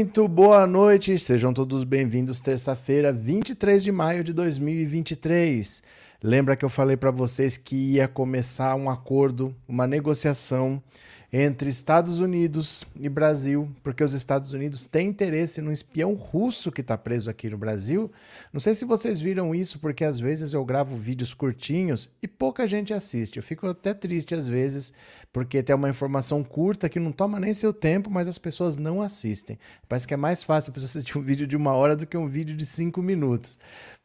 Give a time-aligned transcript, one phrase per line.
[0.00, 2.40] Muito boa noite, sejam todos bem-vindos.
[2.40, 5.82] Terça-feira, 23 de maio de 2023.
[6.22, 10.82] Lembra que eu falei para vocês que ia começar um acordo, uma negociação
[11.32, 16.80] entre Estados Unidos e Brasil, porque os Estados Unidos têm interesse no espião russo que
[16.80, 18.10] está preso aqui no Brasil.
[18.52, 22.66] Não sei se vocês viram isso, porque às vezes eu gravo vídeos curtinhos e pouca
[22.66, 23.36] gente assiste.
[23.36, 24.92] Eu fico até triste às vezes,
[25.32, 29.00] porque tem uma informação curta que não toma nem seu tempo, mas as pessoas não
[29.00, 29.56] assistem.
[29.88, 32.16] Parece que é mais fácil para você assistir um vídeo de uma hora do que
[32.16, 33.56] um vídeo de cinco minutos.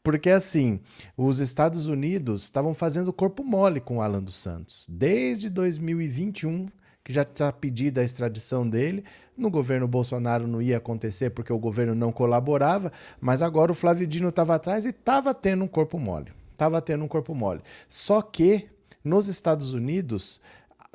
[0.03, 0.79] Porque assim,
[1.17, 4.85] os Estados Unidos estavam fazendo corpo mole com o Alan dos Santos.
[4.87, 6.67] Desde 2021
[7.05, 9.05] que já está pedida a extradição dele.
[9.37, 14.07] No governo Bolsonaro não ia acontecer porque o governo não colaborava, mas agora o Flávio
[14.07, 16.33] Dino estava atrás e estava tendo um corpo mole.
[16.51, 17.61] Estava tendo um corpo mole.
[17.87, 18.67] Só que
[19.03, 20.41] nos Estados Unidos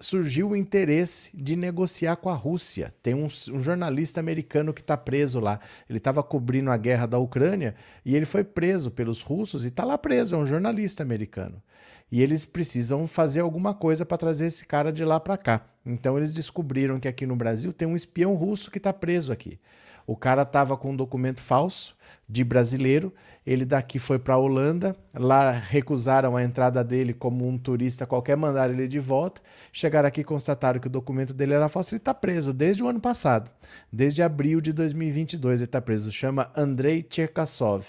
[0.00, 2.92] surgiu o interesse de negociar com a Rússia.
[3.04, 5.60] Tem um, um jornalista americano que está preso lá.
[5.88, 9.84] Ele estava cobrindo a guerra da Ucrânia e ele foi preso pelos russos e está
[9.84, 10.34] lá preso.
[10.34, 11.62] É um jornalista americano
[12.10, 15.62] e eles precisam fazer alguma coisa para trazer esse cara de lá para cá.
[15.84, 19.58] Então eles descobriram que aqui no Brasil tem um espião russo que está preso aqui.
[20.06, 21.96] O cara estava com um documento falso
[22.28, 23.14] de brasileiro,
[23.46, 28.36] ele daqui foi para a Holanda, lá recusaram a entrada dele como um turista qualquer,
[28.36, 29.40] mandaram ele de volta.
[29.72, 31.94] Chegaram aqui e constataram que o documento dele era falso.
[31.94, 33.50] Ele está preso desde o ano passado,
[33.92, 36.10] desde abril de 2022 ele está preso.
[36.10, 37.84] Chama Andrei Cherkasov.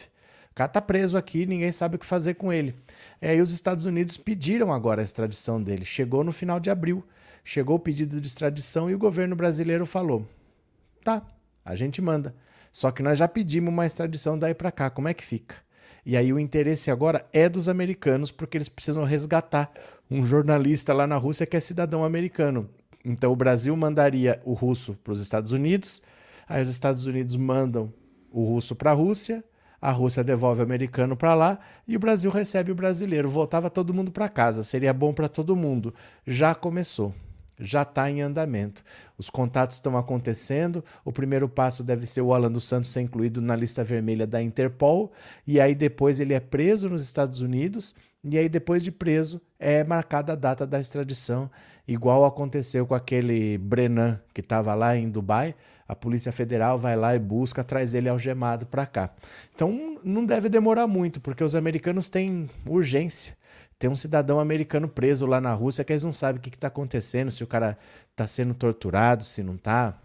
[0.61, 2.75] Cara está preso aqui, ninguém sabe o que fazer com ele.
[3.19, 5.83] É, e os Estados Unidos pediram agora a extradição dele.
[5.83, 7.03] Chegou no final de abril.
[7.43, 10.23] Chegou o pedido de extradição e o governo brasileiro falou:
[11.03, 11.23] tá,
[11.65, 12.35] a gente manda.
[12.71, 15.55] Só que nós já pedimos uma extradição daí para cá, como é que fica?
[16.05, 19.71] E aí o interesse agora é dos americanos, porque eles precisam resgatar
[20.11, 22.69] um jornalista lá na Rússia que é cidadão americano.
[23.03, 26.03] Então o Brasil mandaria o russo para os Estados Unidos,
[26.47, 27.91] aí os Estados Unidos mandam
[28.31, 29.43] o russo para a Rússia,
[29.81, 33.29] a Rússia devolve o americano para lá e o Brasil recebe o brasileiro.
[33.29, 35.93] Voltava todo mundo para casa, seria bom para todo mundo.
[36.25, 37.15] Já começou,
[37.59, 38.83] já está em andamento.
[39.17, 40.85] Os contatos estão acontecendo.
[41.03, 44.41] O primeiro passo deve ser o Alan dos Santos ser incluído na lista vermelha da
[44.41, 45.11] Interpol,
[45.47, 47.95] e aí depois ele é preso nos Estados Unidos.
[48.23, 51.49] E aí, depois de preso, é marcada a data da extradição,
[51.87, 55.55] igual aconteceu com aquele Brenan que estava lá em Dubai
[55.87, 59.09] a Polícia Federal vai lá e busca, traz ele algemado para cá.
[59.53, 63.35] Então não deve demorar muito, porque os americanos têm urgência.
[63.77, 66.67] Tem um cidadão americano preso lá na Rússia que eles não sabem o que está
[66.67, 67.77] acontecendo, se o cara
[68.11, 69.97] está sendo torturado, se não está.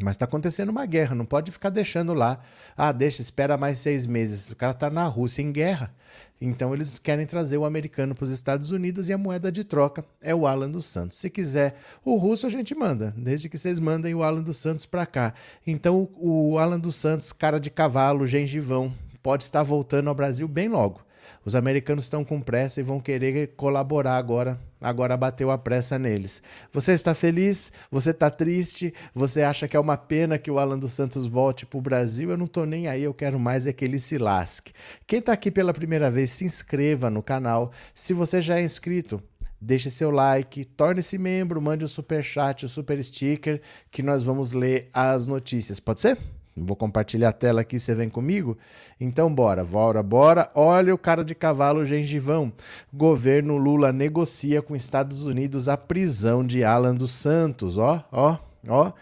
[0.00, 2.40] Mas está acontecendo uma guerra, não pode ficar deixando lá.
[2.76, 4.50] Ah, deixa, espera mais seis meses.
[4.50, 5.94] O cara está na Rússia em guerra.
[6.40, 10.04] Então eles querem trazer o americano para os Estados Unidos e a moeda de troca
[10.20, 11.16] é o Alan dos Santos.
[11.16, 14.84] Se quiser o russo, a gente manda, desde que vocês mandem o Alan dos Santos
[14.84, 15.32] para cá.
[15.64, 20.68] Então o Alan dos Santos, cara de cavalo, gengivão, pode estar voltando ao Brasil bem
[20.68, 21.03] logo.
[21.44, 24.58] Os americanos estão com pressa e vão querer colaborar agora.
[24.80, 26.42] Agora bateu a pressa neles.
[26.72, 27.70] Você está feliz?
[27.90, 28.94] Você está triste?
[29.14, 32.30] Você acha que é uma pena que o Alan dos Santos volte para o Brasil?
[32.30, 34.72] Eu não estou nem aí, eu quero mais é que ele se lasque.
[35.06, 37.72] Quem está aqui pela primeira vez, se inscreva no canal.
[37.94, 39.22] Se você já é inscrito,
[39.60, 44.02] deixe seu like, torne-se membro, mande o um super chat, o um super sticker, que
[44.02, 45.80] nós vamos ler as notícias.
[45.80, 46.18] Pode ser?
[46.56, 48.56] Vou compartilhar a tela aqui, você vem comigo?
[49.00, 50.50] Então bora, bora, bora.
[50.54, 52.52] Olha o cara de cavalo gengivão.
[52.92, 57.76] Governo Lula negocia com Estados Unidos a prisão de Alan dos Santos.
[57.76, 58.92] Ó, ó, ó.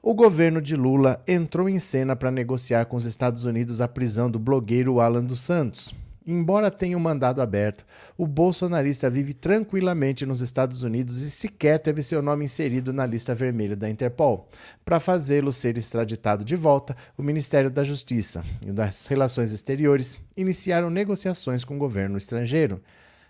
[0.00, 4.30] O governo de Lula entrou em cena para negociar com os Estados Unidos a prisão
[4.30, 5.94] do blogueiro Alan dos Santos.
[6.26, 7.84] Embora tenha um mandado aberto,
[8.16, 13.34] o bolsonarista vive tranquilamente nos Estados Unidos e sequer teve seu nome inserido na lista
[13.34, 14.48] vermelha da Interpol.
[14.86, 20.88] Para fazê-lo ser extraditado de volta, o Ministério da Justiça e das Relações Exteriores iniciaram
[20.88, 22.80] negociações com o governo estrangeiro.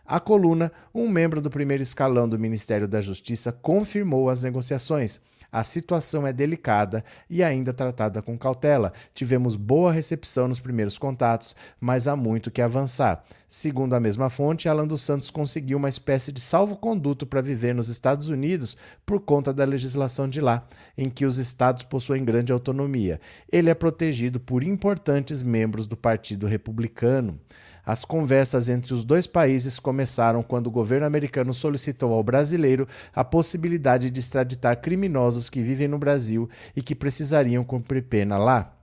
[0.06, 5.20] A coluna, um membro do primeiro escalão do Ministério da Justiça, confirmou as negociações.
[5.54, 8.92] A situação é delicada e ainda tratada com cautela.
[9.14, 13.22] Tivemos boa recepção nos primeiros contatos, mas há muito que avançar.
[13.48, 17.88] Segundo a mesma fonte, Alan dos Santos conseguiu uma espécie de salvo-conduto para viver nos
[17.88, 20.66] Estados Unidos por conta da legislação de lá,
[20.98, 23.20] em que os estados possuem grande autonomia.
[23.48, 27.38] Ele é protegido por importantes membros do Partido Republicano.
[27.86, 33.22] As conversas entre os dois países começaram quando o governo americano solicitou ao brasileiro a
[33.22, 38.74] possibilidade de extraditar criminosos que vivem no Brasil e que precisariam cumprir pena lá.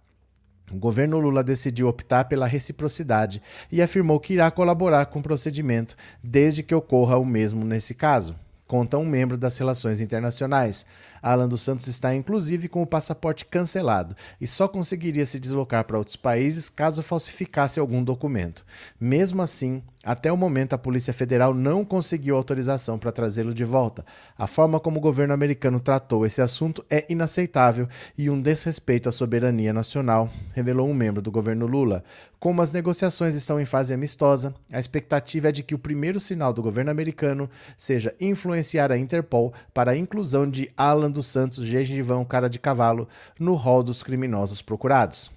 [0.72, 5.96] O governo Lula decidiu optar pela reciprocidade e afirmou que irá colaborar com o procedimento
[6.24, 8.36] desde que ocorra o mesmo nesse caso
[8.72, 10.86] conta um membro das relações internacionais.
[11.22, 15.98] Alan dos Santos está inclusive com o passaporte cancelado e só conseguiria se deslocar para
[15.98, 18.66] outros países caso falsificasse algum documento.
[19.00, 24.04] Mesmo assim, até o momento a Polícia Federal não conseguiu autorização para trazê-lo de volta.
[24.36, 29.12] A forma como o governo americano tratou esse assunto é inaceitável e um desrespeito à
[29.12, 32.04] soberania nacional, revelou um membro do governo Lula.
[32.40, 36.52] Como as negociações estão em fase amistosa, a expectativa é de que o primeiro sinal
[36.52, 37.48] do governo americano
[37.78, 43.08] seja influenciar a Interpol para a inclusão de Alan dos Santos Gengivão Cara de Cavalo
[43.40, 45.32] no rol dos criminosos procurados.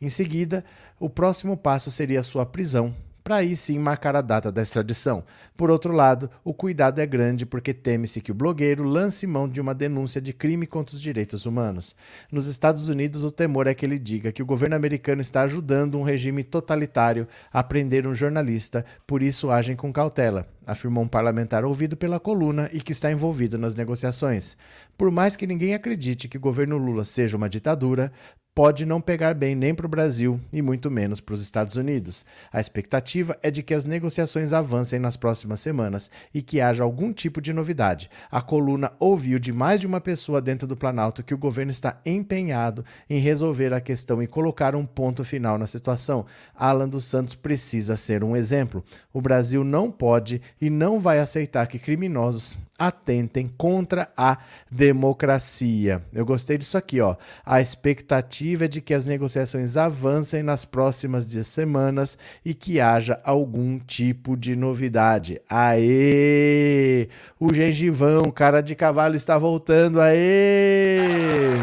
[0.00, 0.64] Em seguida,
[0.98, 2.94] o próximo passo seria sua prisão
[3.26, 5.24] para aí sim marcar a data da extradição.
[5.56, 9.60] Por outro lado, o cuidado é grande porque teme-se que o blogueiro lance mão de
[9.60, 11.96] uma denúncia de crime contra os direitos humanos.
[12.30, 15.98] Nos Estados Unidos, o temor é que ele diga que o governo americano está ajudando
[15.98, 21.64] um regime totalitário a prender um jornalista, por isso agem com cautela afirmou um parlamentar
[21.64, 24.56] ouvido pela coluna e que está envolvido nas negociações.
[24.98, 28.10] Por mais que ninguém acredite que o governo Lula seja uma ditadura,
[28.56, 32.24] pode não pegar bem nem para o Brasil e muito menos para os Estados Unidos.
[32.50, 37.12] A expectativa é de que as negociações avancem nas próximas semanas e que haja algum
[37.12, 38.08] tipo de novidade.
[38.30, 42.00] A coluna ouviu de mais de uma pessoa dentro do Planalto que o governo está
[42.06, 46.24] empenhado em resolver a questão e colocar um ponto final na situação.
[46.54, 48.82] Alan dos Santos precisa ser um exemplo.
[49.12, 54.38] O Brasil não pode e não vai aceitar que criminosos atentem contra a
[54.70, 56.02] democracia.
[56.12, 57.16] Eu gostei disso aqui, ó.
[57.44, 63.78] A expectativa é de que as negociações avancem nas próximas semanas e que haja algum
[63.78, 65.40] tipo de novidade.
[65.48, 67.08] Aê!
[67.40, 70.00] O gengivão, cara de cavalo está voltando.
[70.00, 71.56] Aê!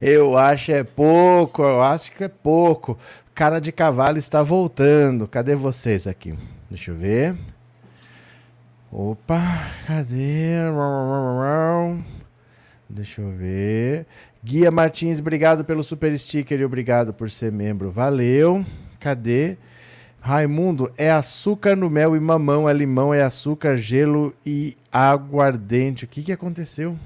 [0.00, 2.98] Eu acho é pouco, eu acho que é pouco.
[3.34, 5.26] Cara de cavalo está voltando.
[5.26, 6.34] Cadê vocês aqui?
[6.68, 7.53] Deixa eu ver.
[8.96, 9.42] Opa,
[9.88, 10.54] cadê?
[12.88, 14.06] Deixa eu ver.
[14.40, 17.90] Guia Martins, obrigado pelo super sticker e obrigado por ser membro.
[17.90, 18.64] Valeu.
[19.00, 19.56] Cadê?
[20.20, 26.04] Raimundo, é açúcar no mel e mamão, é limão, é açúcar, gelo e aguardente.
[26.04, 26.96] O que, que aconteceu?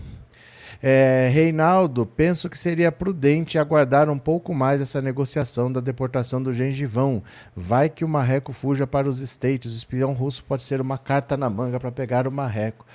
[0.81, 6.53] É, Reinaldo, penso que seria prudente aguardar um pouco mais essa negociação da deportação do
[6.53, 7.23] gengivão.
[7.57, 9.73] Vai que o marreco fuja para os States.
[9.73, 12.87] O espião russo pode ser uma carta na manga para pegar o marreco.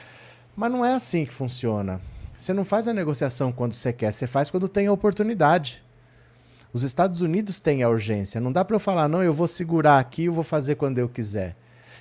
[0.55, 1.99] Mas não é assim que funciona.
[2.37, 5.83] Você não faz a negociação quando você quer, você faz quando tem a oportunidade.
[6.71, 8.41] Os Estados Unidos têm a urgência.
[8.41, 11.07] Não dá para eu falar, não, eu vou segurar aqui, eu vou fazer quando eu
[11.07, 11.55] quiser.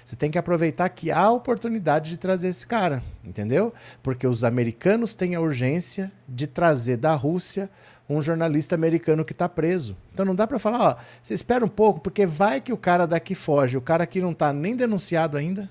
[0.05, 3.73] Você tem que aproveitar que há a oportunidade de trazer esse cara, entendeu?
[4.03, 7.71] Porque os americanos têm a urgência de trazer da Rússia
[8.09, 9.97] um jornalista americano que está preso.
[10.13, 13.07] Então não dá para falar, ó, você espera um pouco, porque vai que o cara
[13.07, 15.71] daqui foge, o cara aqui não está nem denunciado ainda.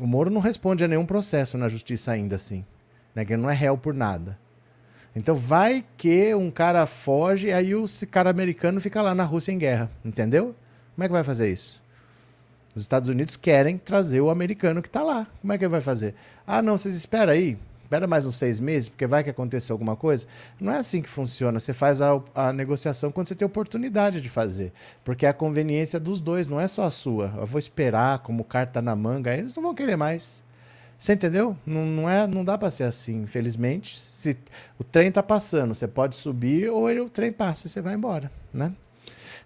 [0.00, 2.64] O Moro não responde a nenhum processo na justiça ainda assim,
[3.14, 3.24] né?
[3.24, 4.38] Que ele não é réu por nada.
[5.14, 9.58] Então vai que um cara foge, aí o cara americano fica lá na Rússia em
[9.58, 10.54] guerra, entendeu?
[10.94, 11.82] Como é que vai fazer isso?
[12.78, 15.26] Os Estados Unidos querem trazer o americano que está lá.
[15.40, 16.14] Como é que ele vai fazer?
[16.46, 17.58] Ah, não, vocês esperam aí.
[17.82, 20.26] Espera mais uns seis meses, porque vai que aconteça alguma coisa.
[20.60, 21.58] Não é assim que funciona.
[21.58, 24.72] Você faz a, a negociação quando você tem oportunidade de fazer.
[25.02, 27.32] Porque é a conveniência dos dois, não é só a sua.
[27.36, 30.42] Eu vou esperar como carta na manga, eles não vão querer mais.
[30.98, 31.56] Você entendeu?
[31.64, 33.98] Não, não, é, não dá para ser assim, infelizmente.
[33.98, 34.36] Se
[34.78, 37.94] o trem tá passando, você pode subir ou ele, o trem passa e você vai
[37.94, 38.72] embora, né?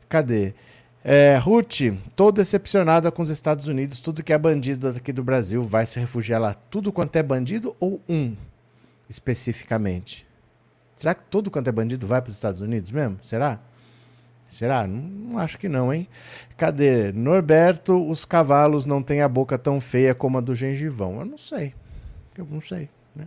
[0.08, 0.52] Cadê?
[1.04, 1.80] É, Ruth,
[2.14, 4.00] tô decepcionada com os Estados Unidos.
[4.00, 6.54] Tudo que é bandido aqui do Brasil vai se refugiar lá.
[6.54, 8.36] Tudo quanto é bandido ou um
[9.08, 10.24] especificamente?
[10.94, 13.18] Será que tudo quanto é bandido vai para os Estados Unidos mesmo?
[13.20, 13.58] Será?
[14.48, 14.86] Será?
[14.86, 16.06] Não, acho que não, hein?
[16.56, 17.10] Cadê?
[17.10, 21.18] Norberto, os cavalos não têm a boca tão feia como a do gengivão.
[21.18, 21.74] Eu não sei.
[22.36, 22.88] Eu não sei.
[23.14, 23.26] Né?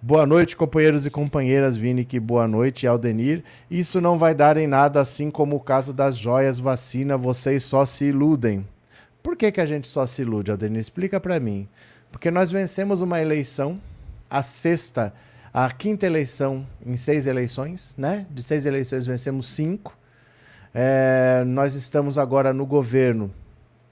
[0.00, 3.42] Boa noite, companheiros e companheiras, Vini, que boa noite, Aldenir.
[3.70, 7.84] Isso não vai dar em nada, assim como o caso das joias vacina, vocês só
[7.84, 8.66] se iludem.
[9.22, 10.78] Por que, que a gente só se ilude, Aldenir?
[10.78, 11.68] Explica para mim.
[12.12, 13.80] Porque nós vencemos uma eleição,
[14.30, 15.12] a sexta,
[15.52, 18.26] a quinta eleição em seis eleições, né?
[18.30, 19.96] De seis eleições vencemos cinco.
[20.72, 23.32] É, nós estamos agora no governo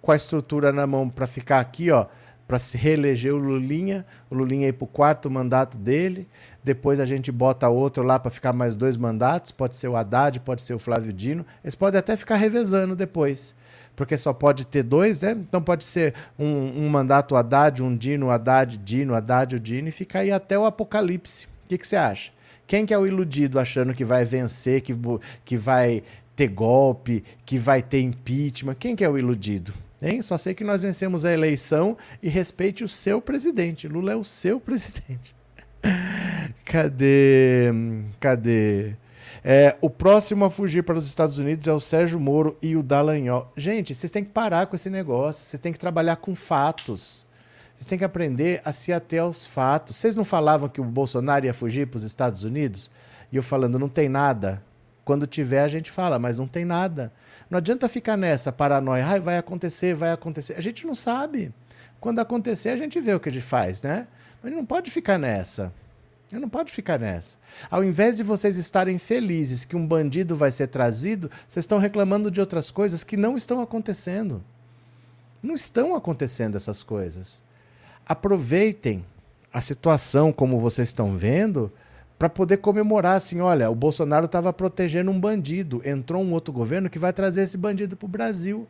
[0.00, 2.06] com a estrutura na mão para ficar aqui, ó
[2.46, 6.28] para se reeleger o Lulinha, o Lulinha ir para o quarto mandato dele,
[6.62, 10.40] depois a gente bota outro lá para ficar mais dois mandatos, pode ser o Haddad,
[10.40, 13.54] pode ser o Flávio Dino, eles podem até ficar revezando depois,
[13.96, 15.32] porque só pode ter dois, né?
[15.32, 19.92] Então pode ser um, um mandato Haddad, um Dino, Haddad, Dino, Haddad, o Dino, e
[19.92, 21.46] fica aí até o apocalipse.
[21.64, 22.30] O que, que você acha?
[22.66, 24.94] Quem que é o iludido achando que vai vencer, que,
[25.44, 26.02] que vai
[26.34, 28.74] ter golpe, que vai ter impeachment?
[28.74, 29.72] Quem que é o iludido?
[30.04, 30.20] Hein?
[30.20, 33.88] Só sei que nós vencemos a eleição e respeite o seu presidente.
[33.88, 35.34] Lula é o seu presidente.
[36.62, 37.70] Cadê?
[38.20, 38.92] Cadê?
[39.42, 42.82] É, o próximo a fugir para os Estados Unidos é o Sérgio Moro e o
[42.82, 43.50] Dallagnol.
[43.56, 45.42] Gente, vocês têm que parar com esse negócio.
[45.42, 47.26] Vocês têm que trabalhar com fatos.
[47.74, 49.96] Vocês têm que aprender a se ater aos fatos.
[49.96, 52.90] Vocês não falavam que o Bolsonaro ia fugir para os Estados Unidos?
[53.32, 54.62] E eu falando, não tem nada.
[55.04, 57.12] Quando tiver, a gente fala, mas não tem nada.
[57.50, 60.54] Não adianta ficar nessa paranoia, Ai, vai acontecer, vai acontecer.
[60.54, 61.52] A gente não sabe.
[62.00, 64.06] Quando acontecer, a gente vê o que a gente faz, né?
[64.42, 65.72] Mas não pode ficar nessa.
[66.32, 67.38] Não pode ficar nessa.
[67.70, 72.30] Ao invés de vocês estarem felizes que um bandido vai ser trazido, vocês estão reclamando
[72.30, 74.42] de outras coisas que não estão acontecendo.
[75.42, 77.42] Não estão acontecendo essas coisas.
[78.06, 79.04] Aproveitem
[79.52, 81.70] a situação como vocês estão vendo
[82.24, 86.88] para poder comemorar assim, olha, o Bolsonaro estava protegendo um bandido, entrou um outro governo
[86.88, 88.66] que vai trazer esse bandido para o Brasil.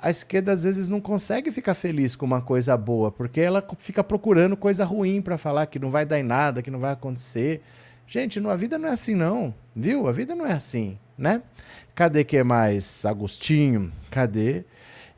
[0.00, 4.04] A esquerda às vezes não consegue ficar feliz com uma coisa boa, porque ela fica
[4.04, 7.60] procurando coisa ruim para falar que não vai dar em nada, que não vai acontecer.
[8.06, 10.06] Gente, a vida não é assim não, viu?
[10.06, 11.42] A vida não é assim, né?
[11.92, 13.04] Cadê que é mais?
[13.04, 14.64] Agostinho, cadê?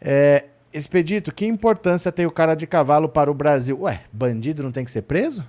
[0.01, 3.83] É, Expedito, que importância tem o cara de cavalo para o Brasil?
[3.83, 5.45] Ué, bandido não tem que ser preso?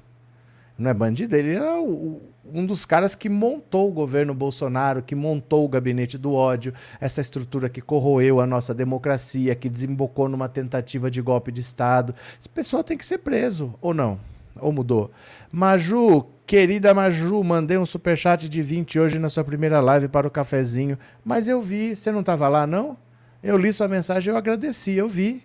[0.79, 5.13] Não é bandido, ele era o, um dos caras que montou o governo Bolsonaro, que
[5.13, 10.47] montou o gabinete do ódio, essa estrutura que corroeu a nossa democracia, que desembocou numa
[10.47, 12.15] tentativa de golpe de Estado.
[12.39, 14.19] Esse pessoal tem que ser preso, ou não?
[14.59, 15.11] Ou mudou?
[15.51, 20.31] Maju, querida Maju, mandei um superchat de 20 hoje na sua primeira live para o
[20.31, 22.97] cafezinho, mas eu vi, você não estava lá, não?
[23.43, 25.43] Eu li sua mensagem, eu agradeci, eu vi.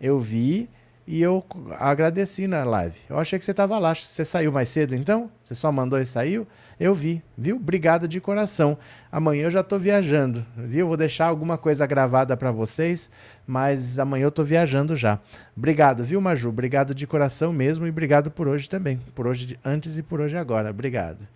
[0.00, 0.68] Eu vi
[1.06, 1.44] e eu
[1.78, 2.98] agradeci na live.
[3.08, 3.94] Eu achei que você estava lá.
[3.94, 5.30] Você saiu mais cedo então?
[5.42, 6.46] Você só mandou e saiu?
[6.78, 7.56] Eu vi, viu?
[7.56, 8.76] Obrigado de coração.
[9.10, 10.88] Amanhã eu já estou viajando, viu?
[10.88, 13.08] Vou deixar alguma coisa gravada para vocês,
[13.46, 15.18] mas amanhã eu estou viajando já.
[15.56, 16.48] Obrigado, viu, Maju?
[16.48, 19.00] Obrigado de coração mesmo e obrigado por hoje também.
[19.14, 20.70] Por hoje antes e por hoje agora.
[20.70, 21.26] Obrigado.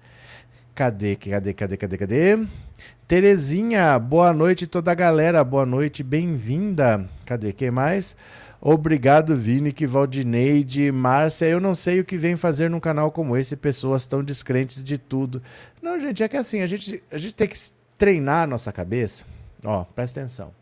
[0.74, 2.46] Cadê, cadê, cadê, cadê, cadê?
[3.06, 5.42] Terezinha, boa noite toda a galera.
[5.42, 7.08] Boa noite, bem-vinda.
[7.24, 7.52] Cadê?
[7.52, 8.16] Quem mais?
[8.62, 11.46] Obrigado, Vini, que Valdineide, Márcia.
[11.46, 14.98] Eu não sei o que vem fazer num canal como esse, pessoas tão descrentes de
[14.98, 15.42] tudo.
[15.80, 17.58] Não, gente, é que assim, a gente, a gente tem que
[17.96, 19.24] treinar a nossa cabeça.
[19.64, 20.52] Ó, presta atenção.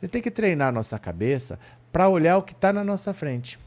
[0.00, 1.58] A gente tem que treinar a nossa cabeça
[1.90, 3.58] para olhar o que está na nossa frente.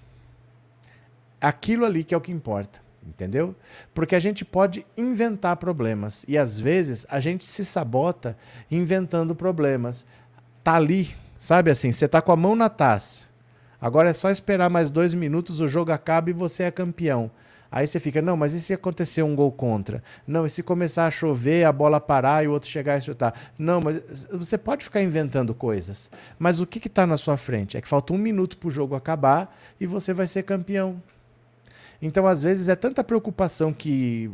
[1.41, 2.79] Aquilo ali que é o que importa.
[3.05, 3.55] Entendeu?
[3.95, 8.37] Porque a gente pode inventar problemas e às vezes a gente se sabota
[8.69, 10.05] inventando problemas.
[10.63, 13.30] Tá ali, sabe assim, você tá com a mão na taça
[13.81, 17.31] Agora é só esperar mais dois minutos, o jogo acaba e você é campeão.
[17.71, 20.03] Aí você fica, não, mas e se acontecer um gol contra?
[20.27, 23.33] Não, e se começar a chover, a bola parar e o outro chegar e chutar?
[23.57, 26.11] Não, mas você pode ficar inventando coisas.
[26.37, 27.77] Mas o que está na sua frente?
[27.77, 31.01] É que falta um minuto para o jogo acabar e você vai ser campeão.
[32.01, 34.29] Então, às vezes, é tanta preocupação que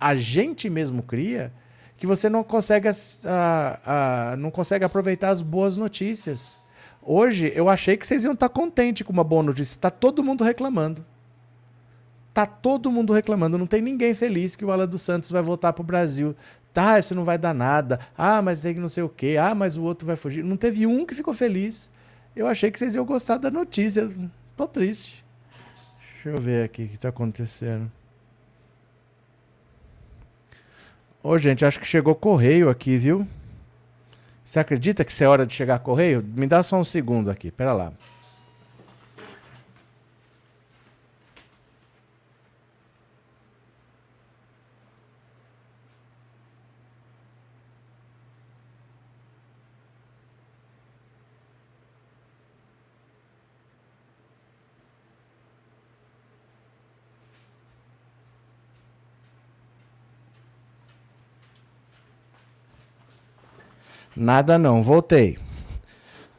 [0.00, 1.52] a gente mesmo cria
[1.98, 6.56] que você não consegue, a, a, não consegue aproveitar as boas notícias.
[7.02, 9.76] Hoje eu achei que vocês iam estar contentes com uma boa notícia.
[9.76, 11.04] Está todo mundo reclamando.
[12.34, 13.58] Tá todo mundo reclamando.
[13.58, 16.36] Não tem ninguém feliz que o Alan dos Santos vai voltar para o Brasil.
[16.72, 17.98] Tá, isso não vai dar nada.
[18.16, 19.36] Ah, mas tem que não sei o quê.
[19.40, 20.44] Ah, mas o outro vai fugir.
[20.44, 21.90] Não teve um que ficou feliz.
[22.36, 24.08] Eu achei que vocês iam gostar da notícia.
[24.56, 25.24] Tô triste.
[26.14, 27.90] Deixa eu ver aqui o que está acontecendo.
[31.22, 33.26] Ô, gente, acho que chegou correio aqui, viu?
[34.48, 36.24] Você acredita que isso é hora de chegar correio?
[36.34, 37.92] Me dá só um segundo aqui, pera lá.
[64.20, 65.38] Nada não, voltei.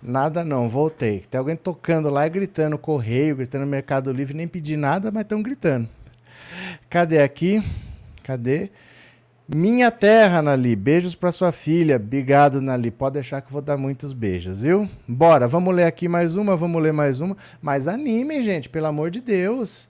[0.04, 1.24] Nada não, voltei.
[1.32, 5.42] Tem alguém tocando lá e gritando correio, gritando Mercado Livre, nem pedi nada, mas estão
[5.42, 5.88] gritando.
[6.90, 7.64] Cadê aqui?
[8.22, 8.70] Cadê?
[9.48, 10.76] Minha terra, Nali.
[10.76, 11.96] Beijos para sua filha.
[11.96, 12.92] Obrigado, Nali.
[12.92, 14.90] Pode deixar que eu vou dar muitos beijos, viu?
[15.08, 17.38] Bora, vamos ler aqui mais uma, vamos ler mais uma.
[17.62, 19.88] Mas animem, gente, pelo amor de Deus.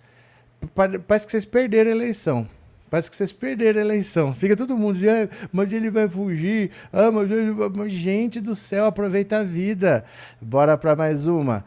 [0.75, 2.47] Parece que vocês perderam a eleição.
[2.89, 4.33] Parece que vocês perderam a eleição.
[4.33, 6.71] Fica todo mundo, ah, mas ele vai fugir.
[6.91, 7.89] Ah, mas ele vai...
[7.89, 10.03] Gente do céu, aproveita a vida.
[10.41, 11.63] Bora para mais uma.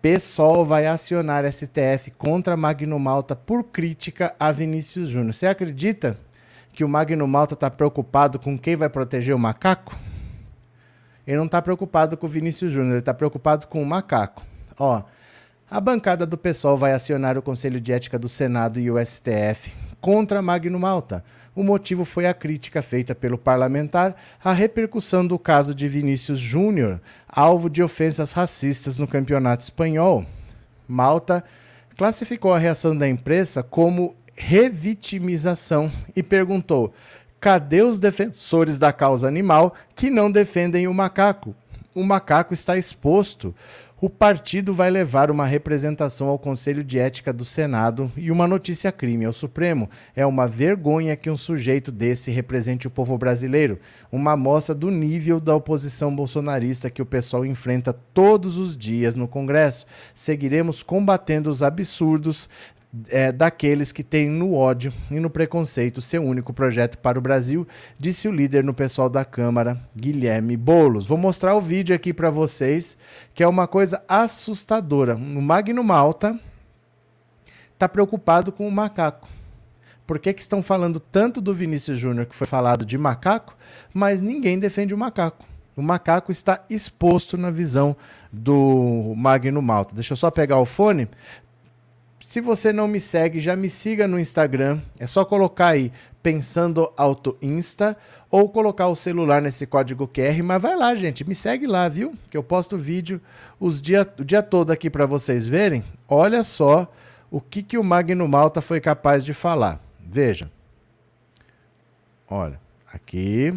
[0.00, 5.34] PSOL vai acionar STF contra Magno Malta por crítica a Vinícius Júnior.
[5.34, 6.18] Você acredita?
[6.72, 9.96] que o Magno Malta está preocupado com quem vai proteger o macaco?
[11.26, 14.42] Ele não está preocupado com o Vinícius Júnior, ele está preocupado com o macaco.
[14.78, 15.02] Ó,
[15.70, 19.81] a bancada do PSOL vai acionar o Conselho de Ética do Senado e o STF
[20.02, 21.24] contra Magno Malta.
[21.54, 27.00] O motivo foi a crítica feita pelo parlamentar à repercussão do caso de Vinícius Júnior,
[27.28, 30.26] alvo de ofensas racistas no campeonato espanhol.
[30.88, 31.44] Malta
[31.96, 36.92] classificou a reação da imprensa como revitimização e perguntou:
[37.40, 41.54] cadê os defensores da causa animal que não defendem o macaco?
[41.94, 43.54] O macaco está exposto.
[44.02, 48.90] O partido vai levar uma representação ao Conselho de Ética do Senado e uma notícia
[48.90, 49.88] crime ao Supremo.
[50.16, 53.78] É uma vergonha que um sujeito desse represente o povo brasileiro.
[54.10, 59.28] Uma amostra do nível da oposição bolsonarista que o pessoal enfrenta todos os dias no
[59.28, 59.86] Congresso.
[60.16, 62.48] Seguiremos combatendo os absurdos
[63.08, 67.66] é, daqueles que têm no ódio e no preconceito seu único projeto para o Brasil,
[67.98, 71.06] disse o líder no pessoal da Câmara, Guilherme Bolos.
[71.06, 72.96] Vou mostrar o vídeo aqui para vocês,
[73.34, 75.16] que é uma coisa assustadora.
[75.16, 76.38] O Magno Malta
[77.72, 79.28] está preocupado com o macaco.
[80.06, 83.56] Por que, que estão falando tanto do Vinícius Júnior, que foi falado de macaco,
[83.94, 85.46] mas ninguém defende o macaco?
[85.74, 87.96] O macaco está exposto na visão
[88.30, 89.94] do Magno Malta.
[89.94, 91.08] Deixa eu só pegar o fone
[92.22, 94.80] se você não me segue, já me siga no Instagram.
[94.98, 97.96] É só colocar aí Pensando Auto Insta
[98.30, 100.40] ou colocar o celular nesse código QR.
[100.44, 102.14] Mas vai lá, gente, me segue lá, viu?
[102.30, 103.20] Que eu posto vídeo
[103.58, 105.84] os dia, o dia todo aqui para vocês verem.
[106.08, 106.90] Olha só
[107.30, 109.80] o que, que o Magno Malta foi capaz de falar.
[110.00, 110.50] Veja.
[112.30, 112.60] Olha,
[112.92, 113.52] aqui.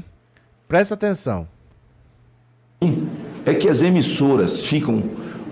[0.68, 1.48] Presta atenção.
[3.46, 5.04] É que as emissoras ficam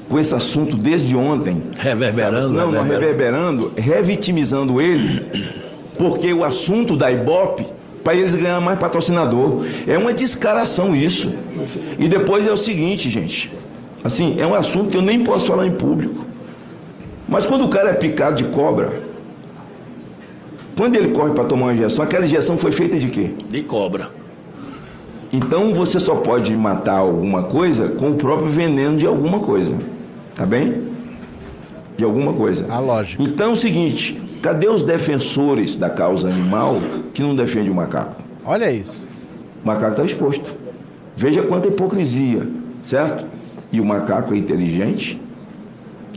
[0.09, 1.63] com esse assunto desde ontem.
[1.79, 2.49] Reverberando?
[2.49, 5.25] Não, não, reverberando, revitimizando ele,
[5.97, 7.65] porque o assunto da Ibope,
[8.03, 9.65] para eles ganhar mais patrocinador.
[9.87, 11.31] É uma descaração isso.
[11.97, 13.51] E depois é o seguinte, gente.
[14.03, 16.25] Assim, é um assunto que eu nem posso falar em público.
[17.27, 19.01] Mas quando o cara é picado de cobra,
[20.75, 23.31] quando ele corre para tomar uma injeção, aquela injeção foi feita de quê?
[23.47, 24.09] De cobra.
[25.31, 29.75] Então você só pode matar alguma coisa com o próprio veneno de alguma coisa.
[30.35, 30.87] Tá bem?
[31.97, 32.65] De alguma coisa.
[32.69, 33.21] A lógica.
[33.21, 36.79] Então é o seguinte: cadê os defensores da causa animal
[37.13, 38.21] que não defendem o macaco?
[38.45, 39.07] Olha isso.
[39.63, 40.55] O macaco está exposto.
[41.15, 42.47] Veja quanta hipocrisia,
[42.83, 43.27] certo?
[43.71, 45.19] E o macaco é inteligente,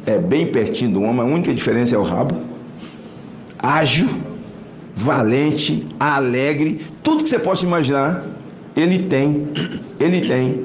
[0.07, 2.37] é bem pertinho do homem, a única diferença é o rabo.
[3.59, 4.09] Ágil,
[4.94, 8.24] valente, alegre, tudo que você possa imaginar,
[8.74, 9.48] ele tem.
[10.00, 10.64] Ele tem.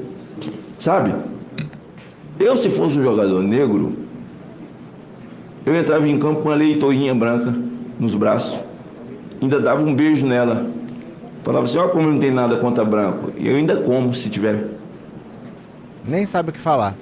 [0.80, 1.14] Sabe?
[2.38, 3.94] Eu, se fosse um jogador negro,
[5.64, 7.54] eu entrava em campo com a leitorinha branca
[7.98, 8.58] nos braços,
[9.40, 10.66] ainda dava um beijo nela.
[11.44, 13.32] Falava assim, ó como não tem nada contra branco.
[13.36, 14.68] E eu ainda como, se tiver.
[16.06, 16.96] Nem sabe o que falar.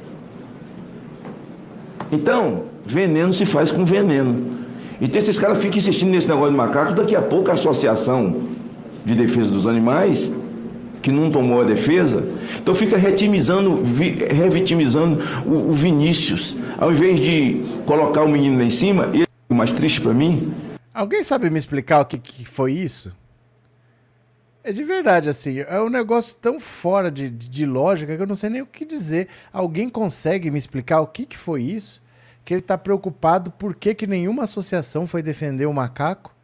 [2.11, 4.61] Então, veneno se faz com veneno.
[5.01, 8.43] Então esses caras ficam insistindo nesse negócio de macaco, daqui a pouco a Associação
[9.05, 10.31] de Defesa dos Animais
[11.02, 12.24] que não tomou a defesa,
[12.56, 13.82] então fica retimizando,
[14.30, 19.54] revitimizando o, o Vinícius, ao invés de colocar o menino lá em cima, e o
[19.54, 20.52] mais triste para mim.
[20.92, 23.12] Alguém sabe me explicar o que, que foi isso?
[24.62, 28.34] É de verdade, assim, é um negócio tão fora de, de lógica que eu não
[28.34, 29.28] sei nem o que dizer.
[29.50, 32.02] Alguém consegue me explicar o que, que foi isso?
[32.44, 36.34] Que ele está preocupado por que, que nenhuma associação foi defender o macaco?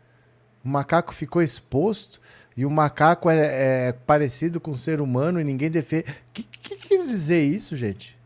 [0.65, 2.19] O macaco ficou exposto?
[2.57, 6.07] E o macaco é, é parecido com o ser humano e ninguém defende.
[6.29, 8.17] O que, que quis dizer isso, gente?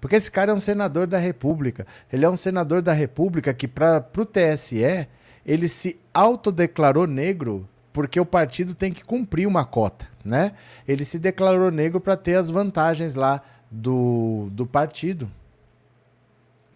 [0.00, 1.86] Porque esse cara é um senador da República.
[2.12, 5.08] Ele é um senador da República que, para o TSE,
[5.44, 10.52] ele se autodeclarou negro porque o partido tem que cumprir uma cota, né?
[10.86, 15.28] Ele se declarou negro para ter as vantagens lá do, do partido.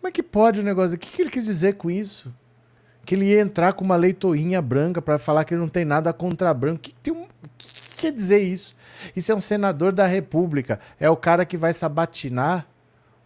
[0.00, 0.96] Como é que pode o negócio?
[0.96, 2.34] O que, que ele quis dizer com isso?
[3.04, 6.12] Que ele ia entrar com uma leitoinha branca para falar que ele não tem nada
[6.12, 6.80] contra branco.
[6.80, 7.26] Que tem um,
[7.58, 8.74] que, quer dizer isso?
[9.16, 10.78] Isso é um senador da República.
[11.00, 12.66] É o cara que vai sabatinar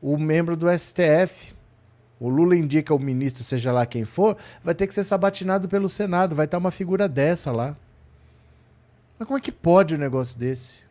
[0.00, 1.54] o membro do STF.
[2.18, 5.88] O Lula indica o ministro, seja lá quem for, vai ter que ser sabatinado pelo
[5.88, 6.34] Senado.
[6.34, 7.76] Vai estar uma figura dessa lá.
[9.18, 10.86] Mas como é que pode um negócio desse?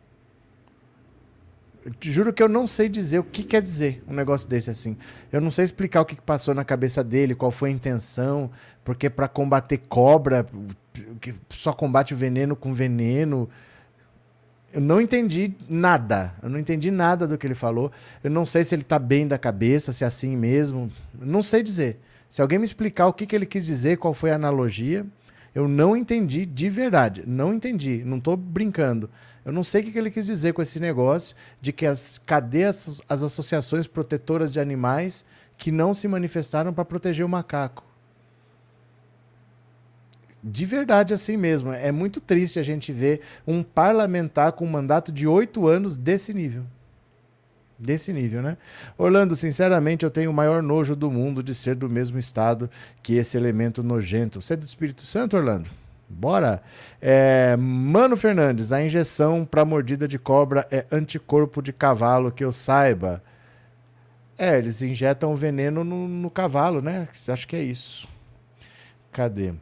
[1.84, 4.96] Eu juro que eu não sei dizer o que quer dizer um negócio desse assim.
[5.30, 8.50] Eu não sei explicar o que passou na cabeça dele, qual foi a intenção,
[8.86, 10.46] porque para combater cobra,
[11.50, 13.50] só combate o veneno com veneno.
[14.72, 16.32] Eu não entendi nada.
[16.40, 17.90] Eu não entendi nada do que ele falou.
[18.22, 20.88] Eu não sei se ele tá bem da cabeça, se é assim mesmo.
[21.20, 21.98] Eu não sei dizer.
[22.30, 25.04] Se alguém me explicar o que, que ele quis dizer, qual foi a analogia,
[25.52, 27.24] eu não entendi de verdade.
[27.26, 28.04] Não entendi.
[28.04, 29.10] Não tô brincando.
[29.44, 33.02] Eu não sei o que ele quis dizer com esse negócio de que as cadeias,
[33.08, 35.24] as associações protetoras de animais
[35.58, 37.85] que não se manifestaram para proteger o macaco.
[40.48, 41.72] De verdade, assim mesmo.
[41.72, 46.32] É muito triste a gente ver um parlamentar com um mandato de oito anos desse
[46.32, 46.62] nível.
[47.76, 48.56] Desse nível, né?
[48.96, 52.70] Orlando, sinceramente, eu tenho o maior nojo do mundo de ser do mesmo estado
[53.02, 54.40] que esse elemento nojento.
[54.40, 55.68] Você é do Espírito Santo, Orlando?
[56.08, 56.62] Bora!
[57.02, 62.52] É, Mano Fernandes, a injeção para mordida de cobra é anticorpo de cavalo, que eu
[62.52, 63.20] saiba.
[64.38, 67.08] É, eles injetam veneno no, no cavalo, né?
[67.28, 68.06] Acho que é isso.
[69.10, 69.52] Cadê?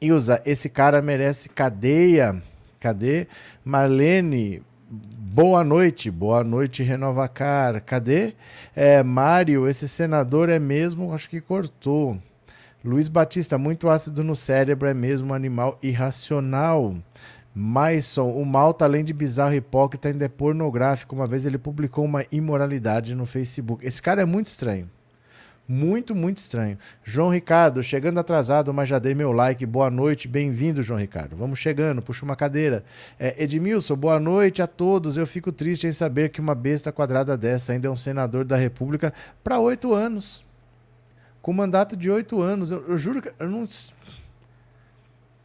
[0.00, 2.42] Ilza, esse cara merece cadeia.
[2.78, 3.26] Cadê?
[3.64, 6.10] Marlene, boa noite.
[6.10, 7.82] Boa noite, Renovacar.
[7.82, 8.34] Cadê?
[8.74, 12.18] É, Mário, esse senador é mesmo, acho que cortou.
[12.84, 16.94] Luiz Batista, muito ácido no cérebro, é mesmo um animal irracional.
[17.54, 21.14] Maison, o Malta, além de bizarro e hipócrita, ainda é pornográfico.
[21.16, 23.84] Uma vez ele publicou uma imoralidade no Facebook.
[23.84, 24.90] Esse cara é muito estranho.
[25.68, 26.78] Muito, muito estranho.
[27.02, 29.66] João Ricardo, chegando atrasado, mas já dei meu like.
[29.66, 31.34] Boa noite, bem-vindo, João Ricardo.
[31.34, 32.84] Vamos chegando, puxa uma cadeira.
[33.18, 35.16] É, Edmilson, boa noite a todos.
[35.16, 38.56] Eu fico triste em saber que uma besta quadrada dessa ainda é um senador da
[38.56, 40.46] República para oito anos
[41.46, 42.72] com mandato de oito anos.
[42.72, 43.68] Eu, eu, juro que eu não.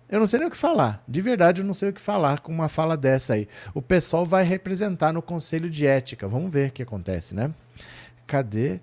[0.09, 1.03] Eu não sei nem o que falar.
[1.07, 3.47] De verdade, eu não sei o que falar com uma fala dessa aí.
[3.71, 6.27] O pessoal vai representar no Conselho de Ética.
[6.27, 7.53] Vamos ver o que acontece, né?
[8.25, 8.79] Cadê?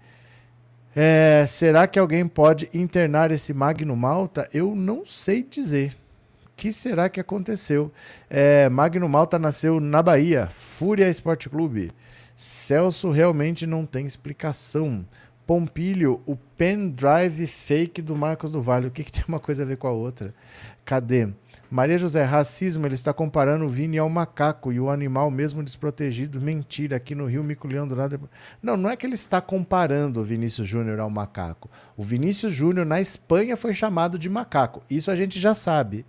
[0.96, 4.48] É, será que alguém pode internar esse Magno Malta?
[4.53, 5.96] Eu não sei dizer.
[6.46, 7.92] O que será que aconteceu?
[8.29, 11.92] É, Magno Malta nasceu na Bahia, Fúria Esporte Clube.
[12.37, 15.05] Celso realmente não tem explicação.
[15.46, 18.87] Pompilho, o pendrive fake do Marcos do Vale.
[18.87, 20.35] O que, que tem uma coisa a ver com a outra?
[20.85, 21.29] Cadê?
[21.70, 26.40] Maria José, racismo, ele está comparando o Vini ao macaco e o animal mesmo desprotegido.
[26.40, 28.18] Mentira, aqui no Rio Miculhão do nada.
[28.62, 31.68] Não, não é que ele está comparando o Vinícius Júnior ao macaco.
[31.94, 34.83] O Vinícius Júnior na Espanha foi chamado de macaco.
[34.88, 36.07] Isso a gente já sabe.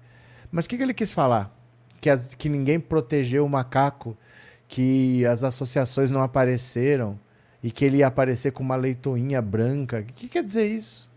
[0.50, 1.54] Mas o que, que ele quis falar?
[2.00, 4.18] Que, as, que ninguém protegeu o macaco,
[4.66, 7.20] que as associações não apareceram
[7.62, 10.00] e que ele ia aparecer com uma leitoinha branca.
[10.00, 11.10] O que quer dizer isso?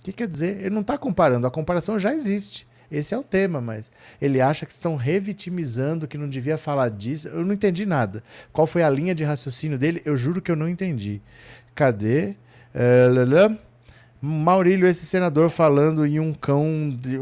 [0.00, 0.60] O que quer dizer?
[0.60, 2.66] Ele não está comparando, a comparação já existe.
[2.90, 7.28] Esse é o tema, mas ele acha que estão revitimizando, que não devia falar disso.
[7.28, 8.22] Eu não entendi nada.
[8.52, 10.02] Qual foi a linha de raciocínio dele?
[10.04, 11.20] Eu juro que eu não entendi.
[11.74, 12.36] Cadê?
[12.74, 13.56] Uh,
[14.26, 16.90] Maurílio, esse senador falando em um cão.
[17.00, 17.18] De,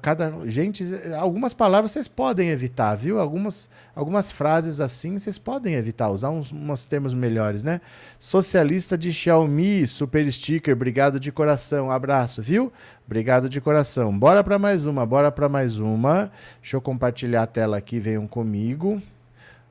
[0.00, 0.84] cada, gente,
[1.18, 3.18] algumas palavras vocês podem evitar, viu?
[3.18, 7.80] Algumas, algumas frases assim vocês podem evitar, usar uns, uns termos melhores, né?
[8.18, 12.72] Socialista de Xiaomi, super sticker, obrigado de coração, abraço, viu?
[13.06, 14.16] Obrigado de coração.
[14.16, 16.30] Bora para mais uma, bora para mais uma.
[16.60, 19.02] Deixa eu compartilhar a tela aqui, venham comigo.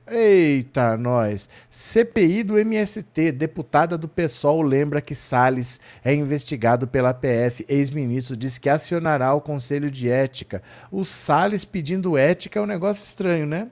[0.08, 1.48] Eita, nós.
[1.70, 3.32] CPI do MST.
[3.32, 7.66] Deputada do PSOL lembra que Salles é investigado pela PF.
[7.70, 10.62] Ex-ministro diz que acionará o Conselho de Ética.
[10.92, 13.70] O Salles pedindo ética é um negócio estranho, né?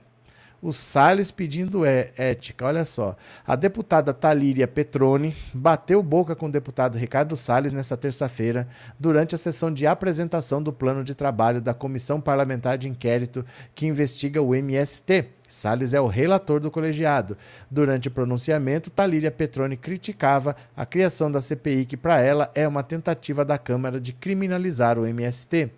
[0.62, 2.66] o Salles pedindo é, ética.
[2.66, 3.16] Olha só.
[3.46, 8.68] A deputada Talíria Petroni bateu boca com o deputado Ricardo Salles nesta terça-feira,
[9.00, 13.88] durante a sessão de apresentação do plano de trabalho da Comissão Parlamentar de Inquérito que
[13.88, 15.39] investiga o MST.
[15.50, 17.36] Salles é o relator do colegiado.
[17.70, 22.84] Durante o pronunciamento, Talíria Petroni criticava a criação da CPI, que para ela é uma
[22.84, 25.72] tentativa da Câmara de criminalizar o MST.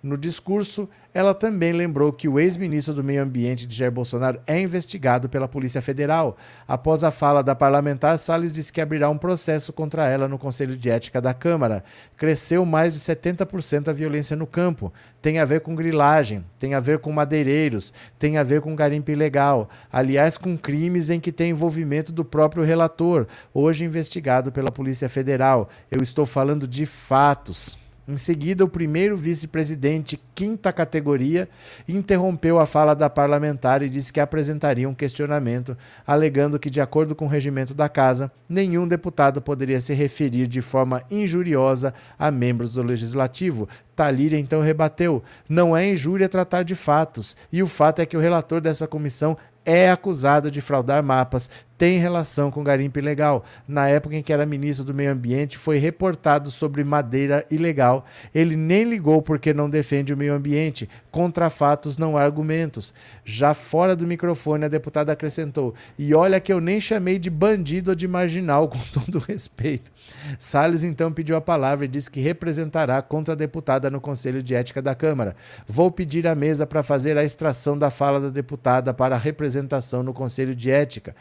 [0.00, 4.60] No discurso, ela também lembrou que o ex-ministro do Meio Ambiente de Jair Bolsonaro é
[4.60, 6.36] investigado pela Polícia Federal.
[6.68, 10.76] Após a fala da parlamentar, Salles disse que abrirá um processo contra ela no Conselho
[10.76, 11.82] de Ética da Câmara.
[12.16, 14.92] Cresceu mais de 70% a violência no campo.
[15.20, 19.10] Tem a ver com grilagem, tem a ver com madeireiros, tem a ver com garimpo
[19.10, 19.68] ilegal.
[19.90, 25.68] Aliás, com crimes em que tem envolvimento do próprio relator, hoje investigado pela Polícia Federal.
[25.90, 27.76] Eu estou falando de fatos.
[28.10, 31.46] Em seguida, o primeiro vice-presidente, quinta categoria,
[31.86, 37.14] interrompeu a fala da parlamentar e disse que apresentaria um questionamento, alegando que, de acordo
[37.14, 42.72] com o regimento da Casa, nenhum deputado poderia se referir de forma injuriosa a membros
[42.72, 43.68] do Legislativo.
[43.94, 48.20] Talíria então rebateu: não é injúria tratar de fatos, e o fato é que o
[48.20, 53.44] relator dessa comissão é acusado de fraudar mapas, tem relação com garimpo ilegal.
[53.66, 58.04] Na época em que era ministro do Meio Ambiente, foi reportado sobre madeira ilegal.
[58.34, 60.88] Ele nem ligou porque não defende o meio ambiente.
[61.10, 62.92] Contra fatos não há argumentos.
[63.24, 67.92] Já fora do microfone, a deputada acrescentou: E olha que eu nem chamei de bandido
[67.92, 69.90] ou de marginal, com todo respeito.
[70.38, 74.54] Salles então pediu a palavra e disse que representará contra a deputada no Conselho de
[74.54, 75.36] Ética da Câmara.
[75.66, 80.02] Vou pedir à mesa para fazer a extração da fala da deputada para a representação
[80.02, 81.14] no Conselho de Ética,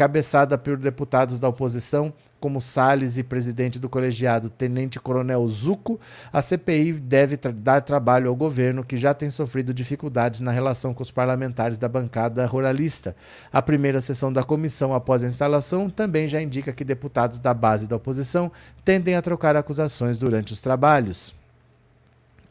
[0.00, 2.10] encabeçada por deputados da oposição,
[2.40, 6.00] como Salles e presidente do colegiado Tenente Coronel Zuco,
[6.32, 10.94] a CPI deve tra dar trabalho ao governo, que já tem sofrido dificuldades na relação
[10.94, 13.14] com os parlamentares da bancada ruralista.
[13.52, 17.86] A primeira sessão da comissão após a instalação também já indica que deputados da base
[17.86, 18.50] da oposição
[18.82, 21.34] tendem a trocar acusações durante os trabalhos.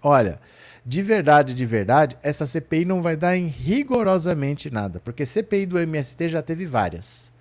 [0.03, 0.39] Olha,
[0.85, 5.79] de verdade, de verdade, essa CPI não vai dar em rigorosamente nada, porque CPI do
[5.79, 7.31] MST já teve várias.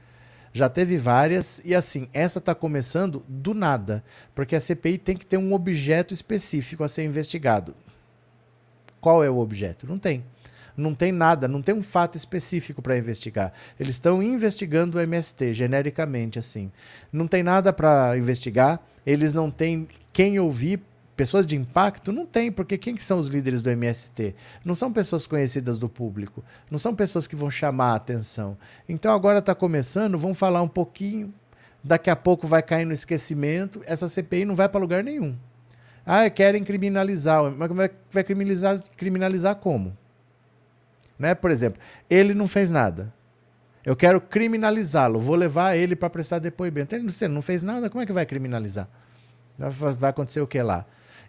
[0.52, 4.02] Já teve várias, e assim, essa está começando do nada,
[4.34, 7.74] porque a CPI tem que ter um objeto específico a ser investigado.
[9.00, 9.86] Qual é o objeto?
[9.86, 10.24] Não tem.
[10.76, 13.52] Não tem nada, não tem um fato específico para investigar.
[13.80, 16.70] Eles estão investigando o MST, genericamente, assim.
[17.12, 20.80] Não tem nada para investigar, eles não têm quem ouvir
[21.18, 22.12] pessoas de impacto?
[22.12, 24.36] Não tem, porque quem que são os líderes do MST?
[24.64, 28.56] Não são pessoas conhecidas do público, não são pessoas que vão chamar a atenção.
[28.88, 31.34] Então agora está começando, vamos falar um pouquinho,
[31.82, 35.36] daqui a pouco vai cair no esquecimento, essa CPI não vai para lugar nenhum.
[36.06, 37.68] Ah, querem criminalizar, mas
[38.12, 39.98] vai, criminalizar, criminalizar como?
[41.18, 41.34] Né?
[41.34, 43.12] Por exemplo, ele não fez nada.
[43.84, 46.94] Eu quero criminalizá-lo, vou levar ele para prestar depoimento.
[46.94, 48.88] Ele não fez nada, como é que vai criminalizar?
[49.98, 50.86] Vai acontecer o que lá?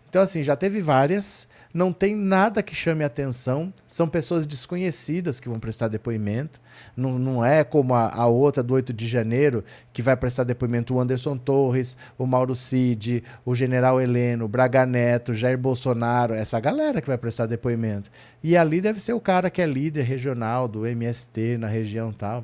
[0.09, 5.47] Então, assim, já teve várias, não tem nada que chame atenção, são pessoas desconhecidas que
[5.47, 6.59] vão prestar depoimento,
[6.97, 10.95] não, não é como a, a, outra do 8 de janeiro, que vai prestar depoimento
[10.95, 16.59] o Anderson Torres, o Mauro Cid, o General Heleno, o Braga Neto, Jair Bolsonaro, essa
[16.59, 18.09] galera que vai prestar depoimento.
[18.43, 22.43] E ali deve ser o cara que é líder regional do MST na região tal.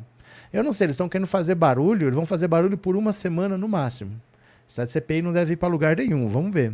[0.54, 3.58] Eu não sei, eles estão querendo fazer barulho, eles vão fazer barulho por uma semana
[3.58, 4.22] no máximo.
[4.70, 6.74] Essa CPI não deve ir para lugar nenhum, vamos ver.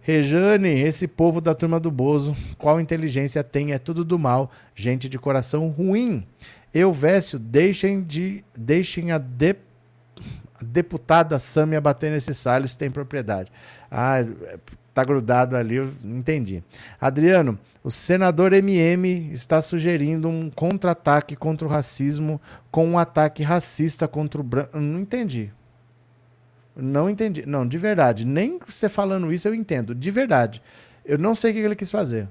[0.00, 3.72] Rejane, esse povo da turma do Bozo, qual inteligência tem?
[3.72, 6.24] É tudo do mal, gente de coração ruim.
[6.72, 9.56] Eu, Vécio, deixem de deixem a, de,
[10.60, 13.52] a deputada Sâmia bater nesse Salles, tem propriedade.
[13.90, 14.24] Ah,
[14.94, 16.62] tá grudado ali, eu entendi.
[16.98, 24.08] Adriano, o senador MM está sugerindo um contra-ataque contra o racismo com um ataque racista
[24.08, 24.80] contra o branco.
[24.80, 25.52] Não entendi.
[26.76, 27.44] Não entendi.
[27.46, 28.26] Não, de verdade.
[28.26, 29.94] Nem você falando isso eu entendo.
[29.94, 30.62] De verdade.
[31.04, 32.28] Eu não sei o que ele quis fazer.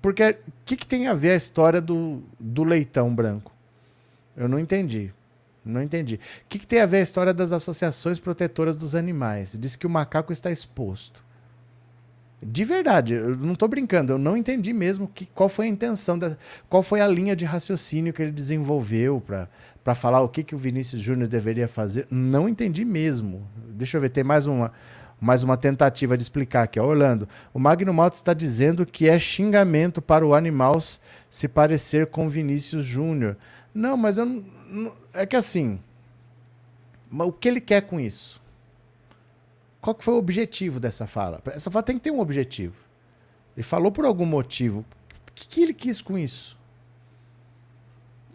[0.00, 3.52] Porque o que, que, tem a ver a história do, do leitão branco?
[4.36, 5.12] Eu não entendi.
[5.64, 6.16] Não entendi.
[6.16, 9.56] O que, que, tem a ver a história das associações protetoras dos animais?
[9.58, 11.24] Diz que o macaco está exposto.
[12.42, 16.18] De verdade, eu não estou brincando, eu não entendi mesmo que, qual foi a intenção,
[16.18, 16.36] da,
[16.68, 19.48] qual foi a linha de raciocínio que ele desenvolveu para
[19.92, 22.06] falar o que, que o Vinícius Júnior deveria fazer.
[22.10, 23.46] Não entendi mesmo.
[23.68, 24.72] Deixa eu ver, tem mais uma,
[25.20, 26.80] mais uma tentativa de explicar aqui.
[26.80, 30.78] Ó, Orlando, o Magno Malta está dizendo que é xingamento para o animal
[31.28, 33.36] se parecer com Vinícius Júnior.
[33.74, 35.78] Não, mas eu não, não, é que assim,
[37.10, 38.40] o que ele quer com isso?
[39.80, 41.42] Qual que foi o objetivo dessa fala?
[41.46, 42.74] Essa fala tem que ter um objetivo.
[43.54, 44.80] Ele falou por algum motivo.
[44.80, 46.56] O que, que ele quis com isso?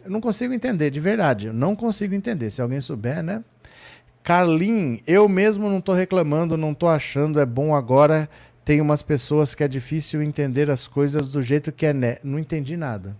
[0.04, 1.48] Eu não consigo entender, de verdade.
[1.48, 2.50] Eu não consigo entender.
[2.50, 3.44] Se alguém souber, né?
[4.22, 8.28] Carlin, eu mesmo não estou reclamando, não estou achando é bom agora.
[8.64, 11.92] Tem umas pessoas que é difícil entender as coisas do jeito que é.
[11.92, 12.18] Né?
[12.22, 13.16] Não entendi nada.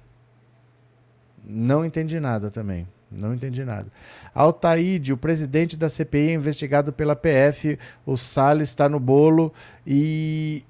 [1.45, 2.87] Não entendi nada também.
[3.11, 3.87] Não entendi nada.
[4.33, 7.79] Altaíde, o presidente da CPI é investigado pela PF.
[8.07, 9.53] O Salles está no bolo
[9.85, 10.62] e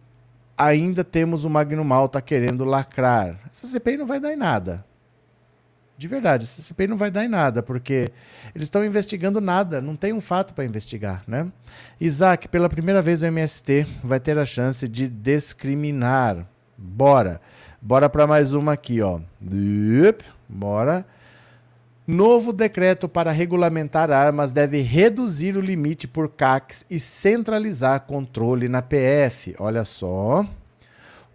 [0.56, 3.38] ainda temos o Magno Malta querendo lacrar.
[3.52, 4.84] Essa CPI não vai dar em nada.
[6.00, 8.08] De verdade, essa CPI não vai dar em nada, porque
[8.54, 11.52] eles estão investigando nada, não tem um fato para investigar, né?
[12.00, 16.46] Isaac, pela primeira vez o MST vai ter a chance de discriminar.
[16.74, 17.38] Bora.
[17.82, 19.20] Bora para mais uma aqui, ó.
[20.48, 21.04] Bora.
[22.06, 28.80] Novo decreto para regulamentar armas deve reduzir o limite por CACs e centralizar controle na
[28.80, 29.54] PF.
[29.58, 30.46] Olha só.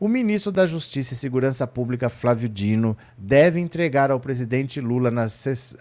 [0.05, 5.25] O ministro da Justiça e Segurança Pública, Flávio Dino, deve entregar ao presidente Lula na,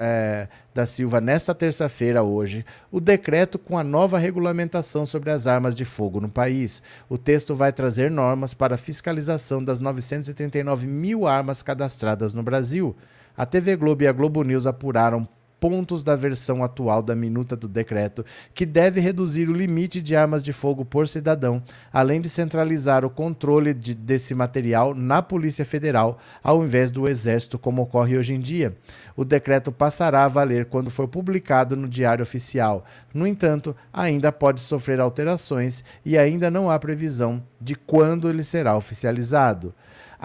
[0.01, 5.75] é, da Silva nesta terça-feira, hoje, o decreto com a nova regulamentação sobre as armas
[5.75, 6.83] de fogo no país.
[7.07, 12.97] O texto vai trazer normas para a fiscalização das 939 mil armas cadastradas no Brasil.
[13.37, 15.29] A TV Globo e a Globo News apuraram
[15.65, 18.23] pontos da versão atual da minuta do decreto,
[18.53, 23.09] que deve reduzir o limite de armas de fogo por cidadão, além de centralizar o
[23.09, 28.41] controle de, desse material na Polícia Federal, ao invés do Exército, como ocorre hoje em
[28.41, 28.77] dia.
[29.17, 32.85] O decreto passará a valer quando for publicado no Diário Oficial.
[33.15, 38.77] No entanto, ainda pode sofrer alterações e ainda não há previsão de quando ele será
[38.77, 39.73] oficializado.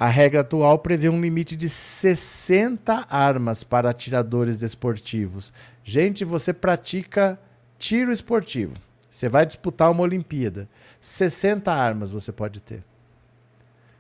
[0.02, 5.52] A regra atual prevê um limite de 60 armas para atiradores desportivos.
[5.84, 7.38] Gente, você pratica
[7.78, 8.76] tiro esportivo.
[9.12, 10.70] Você vai disputar uma Olimpíada.
[11.02, 12.82] 60 armas você pode ter.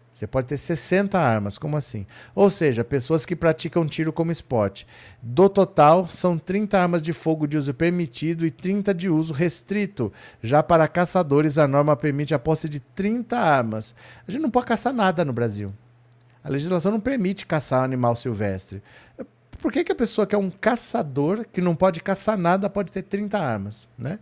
[0.09, 2.05] Você pode ter 60 armas, como assim?
[2.33, 4.87] Ou seja, pessoas que praticam tiro como esporte.
[5.21, 10.13] Do total, são 30 armas de fogo de uso permitido e 30 de uso restrito.
[10.41, 13.93] Já para caçadores, a norma permite a posse de 30 armas.
[14.25, 15.73] A gente não pode caçar nada no Brasil.
[16.43, 18.81] A legislação não permite caçar animal silvestre.
[19.59, 22.91] Por que, que a pessoa que é um caçador, que não pode caçar nada, pode
[22.91, 23.87] ter 30 armas?
[23.97, 24.19] Né?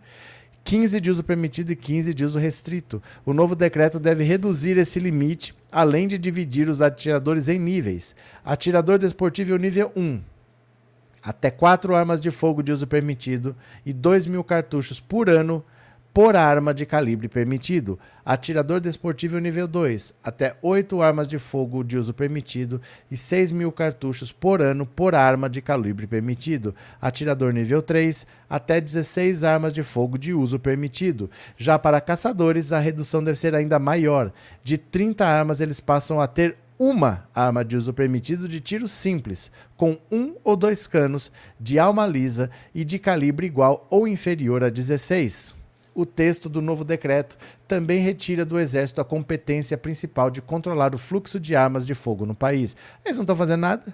[0.64, 3.02] 15 de uso permitido e 15 de uso restrito.
[3.24, 8.14] O novo decreto deve reduzir esse limite, além de dividir os atiradores em níveis.
[8.44, 10.20] Atirador desportivo nível 1.
[11.22, 15.64] Até 4 armas de fogo de uso permitido e 2 mil cartuchos por ano
[16.18, 17.96] por arma de calibre permitido.
[18.24, 23.70] Atirador desportivo nível 2, até 8 armas de fogo de uso permitido e 6 mil
[23.70, 26.74] cartuchos por ano por arma de calibre permitido.
[27.00, 31.30] Atirador nível 3, até 16 armas de fogo de uso permitido.
[31.56, 34.32] Já para caçadores, a redução deve ser ainda maior.
[34.64, 39.52] De 30 armas, eles passam a ter uma arma de uso permitido de tiro simples,
[39.76, 44.68] com um ou dois canos, de alma lisa e de calibre igual ou inferior a
[44.68, 45.57] 16
[46.00, 50.98] o texto do novo decreto também retira do Exército a competência principal de controlar o
[50.98, 52.76] fluxo de armas de fogo no país.
[53.04, 53.92] Eles não estão fazendo nada.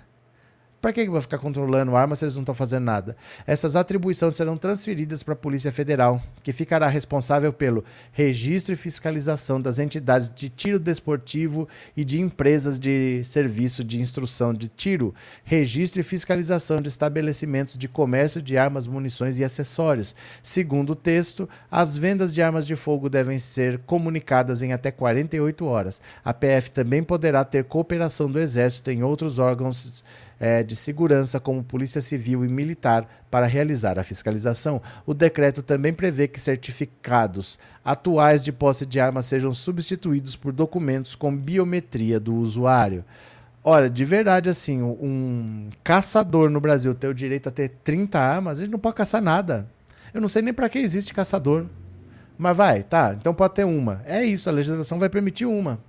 [0.84, 3.16] Para que vai ficar controlando armas se eles não estão fazendo nada?
[3.46, 9.58] Essas atribuições serão transferidas para a Polícia Federal, que ficará responsável pelo registro e fiscalização
[9.58, 11.66] das entidades de tiro desportivo
[11.96, 17.88] e de empresas de serviço de instrução de tiro, registro e fiscalização de estabelecimentos de
[17.88, 20.14] comércio de armas, munições e acessórios.
[20.42, 25.64] Segundo o texto, as vendas de armas de fogo devem ser comunicadas em até 48
[25.64, 25.98] horas.
[26.22, 30.04] A PF também poderá ter cooperação do Exército em outros órgãos
[30.44, 34.82] é, de segurança, como Polícia Civil e Militar, para realizar a fiscalização.
[35.06, 41.14] O decreto também prevê que certificados atuais de posse de armas sejam substituídos por documentos
[41.14, 43.06] com biometria do usuário.
[43.64, 48.60] Olha, de verdade, assim, um caçador no Brasil ter o direito a ter 30 armas,
[48.60, 49.66] ele não pode caçar nada.
[50.12, 51.64] Eu não sei nem para que existe caçador.
[52.36, 54.02] Mas vai, tá, então pode ter uma.
[54.04, 55.80] É isso, a legislação vai permitir uma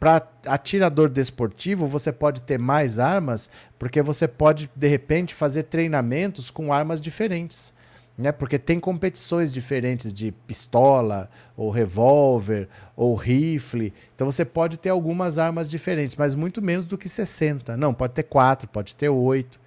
[0.00, 6.50] para atirador desportivo, você pode ter mais armas, porque você pode, de repente, fazer treinamentos
[6.50, 7.74] com armas diferentes.
[8.16, 8.32] Né?
[8.32, 13.92] Porque tem competições diferentes de pistola, ou revólver, ou rifle.
[14.14, 17.76] Então você pode ter algumas armas diferentes, mas muito menos do que 60.
[17.76, 19.60] Não, pode ter 4, pode ter 8.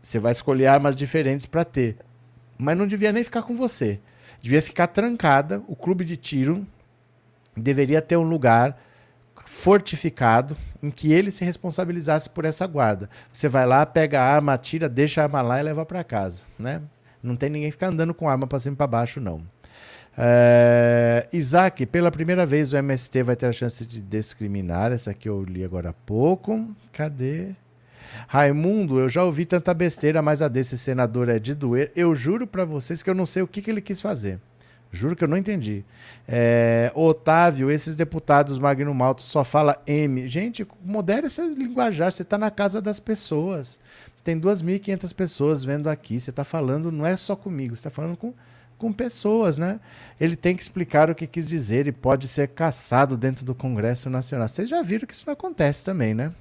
[0.00, 1.96] Você vai escolher armas diferentes para ter.
[2.56, 3.98] Mas não devia nem ficar com você.
[4.40, 5.62] Devia ficar trancada.
[5.66, 6.64] O clube de tiro
[7.56, 8.78] deveria ter um lugar
[9.48, 13.08] fortificado em que ele se responsabilizasse por essa guarda.
[13.32, 16.44] Você vai lá, pega a arma, atira, deixa a arma lá e leva para casa,
[16.58, 16.82] né?
[17.22, 19.42] Não tem ninguém ficar andando com arma para cima e para baixo, não.
[20.16, 21.26] É...
[21.32, 24.92] Isaac, pela primeira vez o MST vai ter a chance de discriminar.
[24.92, 26.68] Essa aqui eu li agora há pouco.
[26.92, 27.52] Cadê?
[28.28, 31.90] Raimundo, eu já ouvi tanta besteira, mas a desse senador é de doer.
[31.96, 34.38] Eu juro para vocês que eu não sei o que, que ele quis fazer.
[34.90, 35.84] Juro que eu não entendi.
[36.26, 40.26] É, Otávio, esses deputados Magno Malto só fala M.
[40.26, 42.10] Gente, modere essa linguajar.
[42.10, 43.78] Você está na casa das pessoas.
[44.24, 46.18] Tem 2.500 pessoas vendo aqui.
[46.18, 48.32] Você está falando, não é só comigo, você está falando com,
[48.78, 49.78] com pessoas, né?
[50.18, 54.08] Ele tem que explicar o que quis dizer e pode ser caçado dentro do Congresso
[54.08, 54.48] Nacional.
[54.48, 56.32] Vocês já viram que isso não acontece também, né?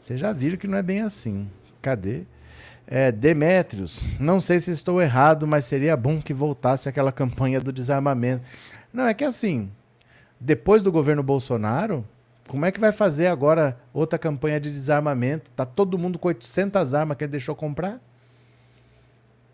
[0.00, 1.48] Vocês já viram que não é bem assim.
[1.80, 2.24] Cadê?
[2.86, 7.72] É, Demétrios, não sei se estou errado, mas seria bom que voltasse aquela campanha do
[7.72, 8.44] desarmamento.
[8.92, 9.70] Não, é que assim,
[10.38, 12.06] depois do governo Bolsonaro,
[12.46, 15.50] como é que vai fazer agora outra campanha de desarmamento?
[15.50, 18.00] Tá todo mundo com 800 armas que ele deixou comprar?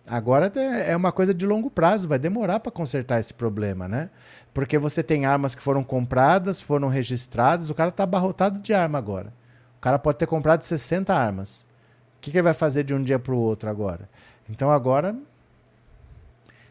[0.06, 4.10] Agora é uma coisa de longo prazo, vai demorar para consertar esse problema, né?
[4.52, 8.98] Porque você tem armas que foram compradas, foram registradas, o cara está abarrotado de arma
[8.98, 9.32] agora.
[9.78, 11.64] O cara pode ter comprado 60 armas.
[12.22, 14.08] Que, que ele vai fazer de um dia para o outro agora?
[14.48, 15.14] Então agora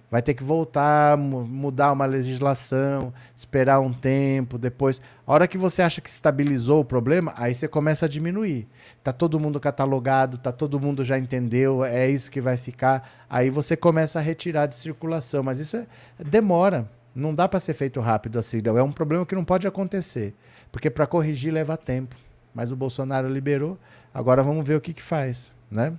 [0.09, 5.01] vai ter que voltar, mudar uma legislação, esperar um tempo, depois.
[5.27, 8.67] A hora que você acha que estabilizou o problema, aí você começa a diminuir.
[9.03, 13.25] Tá todo mundo catalogado, tá todo mundo já entendeu, é isso que vai ficar.
[13.29, 15.85] Aí você começa a retirar de circulação, mas isso é,
[16.19, 16.89] demora.
[17.13, 18.61] Não dá para ser feito rápido assim.
[18.65, 20.33] É um problema que não pode acontecer,
[20.71, 22.15] porque para corrigir leva tempo.
[22.53, 23.77] Mas o Bolsonaro liberou,
[24.13, 25.93] agora vamos ver o que que faz, né?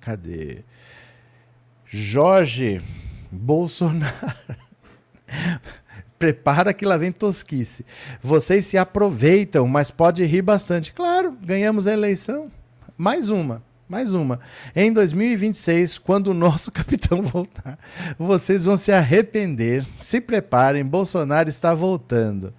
[0.00, 0.64] Cadê?
[1.86, 2.82] Jorge
[3.30, 4.14] Bolsonaro.
[6.18, 7.86] Prepara que lá vem tosquice.
[8.22, 10.92] Vocês se aproveitam, mas pode rir bastante.
[10.92, 12.50] Claro, ganhamos a eleição.
[12.96, 13.62] Mais uma.
[13.88, 14.40] Mais uma.
[14.74, 17.78] Em 2026, quando o nosso capitão voltar,
[18.18, 19.86] vocês vão se arrepender.
[20.00, 22.52] Se preparem, Bolsonaro está voltando.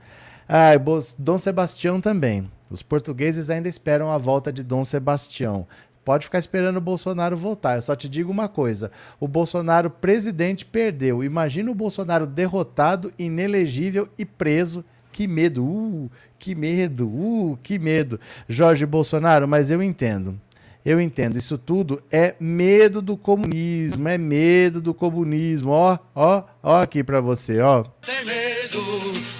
[0.47, 0.71] Ah,
[1.17, 2.49] Dom Sebastião também.
[2.69, 5.67] Os portugueses ainda esperam a volta de Dom Sebastião.
[6.05, 7.75] Pode ficar esperando o Bolsonaro voltar.
[7.75, 11.23] Eu só te digo uma coisa: o Bolsonaro presidente perdeu.
[11.23, 14.83] Imagina o Bolsonaro derrotado, inelegível e preso.
[15.11, 18.19] Que medo, uh, que medo, uh, que medo.
[18.47, 20.39] Jorge Bolsonaro, mas eu entendo.
[20.85, 25.71] Eu entendo, isso tudo é medo do comunismo, é medo do comunismo.
[25.71, 27.83] Ó, ó, ó aqui para você, ó.
[28.05, 28.81] Tem medo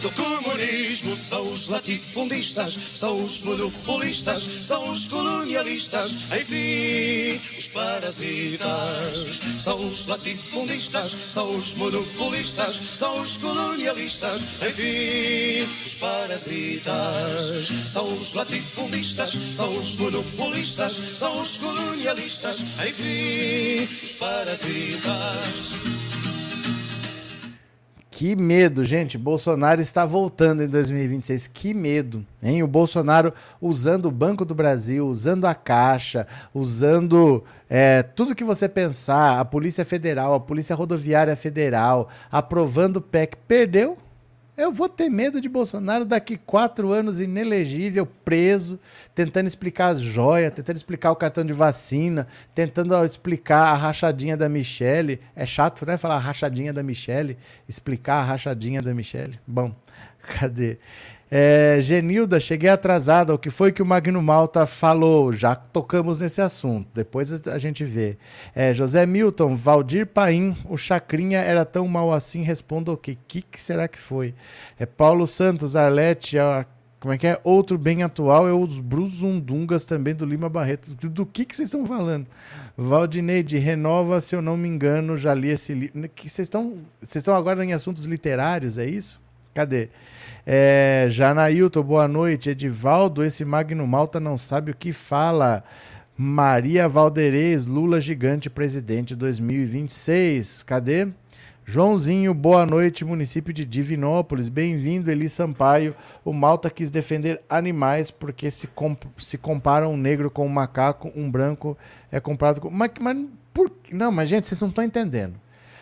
[0.02, 9.42] do comunismo, são os latifundistas, são os monopolistas, são os colonialistas, enfim, os parasitas.
[9.60, 17.68] São os latifundistas, são os monopolistas, são os colonialistas, enfim, os parasitas.
[17.88, 25.80] São os latifundistas, são os monopolistas, são os colonialistas, enfim, os parasitas.
[28.20, 29.18] Que medo, gente.
[29.18, 31.48] Bolsonaro está voltando em 2026.
[31.48, 32.62] Que medo, hein?
[32.62, 38.68] O Bolsonaro usando o Banco do Brasil, usando a Caixa, usando é, tudo que você
[38.68, 43.38] pensar, a Polícia Federal, a Polícia Rodoviária Federal, aprovando o PEC.
[43.48, 43.98] Perdeu?
[44.60, 48.78] Eu vou ter medo de Bolsonaro daqui quatro anos inelegível, preso,
[49.16, 54.50] tentando explicar as joias, tentando explicar o cartão de vacina, tentando explicar a rachadinha da
[54.50, 55.22] Michelle.
[55.34, 55.96] É chato, né?
[55.96, 57.38] Falar rachadinha da Michelle,
[57.70, 59.40] explicar a rachadinha da Michelle.
[59.48, 59.74] Bom,
[60.38, 60.78] cadê?
[61.32, 63.34] É, Genilda, cheguei atrasada.
[63.34, 65.32] O que foi que o Magno Malta falou?
[65.32, 66.88] Já tocamos nesse assunto.
[66.94, 68.18] Depois a gente vê.
[68.56, 72.42] É, José Milton, Valdir Paim, o Chacrinha era tão mal assim?
[72.42, 73.12] Responda o quê?
[73.12, 74.34] O que, que será que foi?
[74.80, 76.66] É Paulo Santos, Arlete, a,
[77.00, 77.40] como é que é?
[77.44, 80.96] Outro bem atual é os Bruzundungas também do Lima Barreto.
[80.96, 82.28] Do, do que, que vocês estão falando?
[82.76, 86.10] Valdineide, renova, se eu não me engano, já li esse livro.
[86.26, 89.22] Vocês estão agora em assuntos literários, é isso?
[89.60, 89.90] Cadê?
[90.48, 92.50] É, Janailton, boa noite.
[92.50, 95.66] Edivaldo, esse Magno Malta não sabe o que fala.
[96.16, 100.64] Maria Valderez, Lula gigante presidente 2026.
[100.64, 101.10] Cadê?
[101.66, 104.48] Joãozinho, boa noite, município de Divinópolis.
[104.48, 105.94] Bem-vindo, Eli Sampaio.
[106.24, 111.12] O Malta quis defender animais porque se, comp se compara um negro com um macaco,
[111.14, 111.78] um branco
[112.10, 112.70] é comprado com.
[112.70, 113.70] Mas, mas por...
[113.92, 115.36] Não, mas gente, vocês não estão entendendo.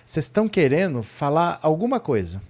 [0.04, 2.42] Vocês estão querendo falar alguma coisa.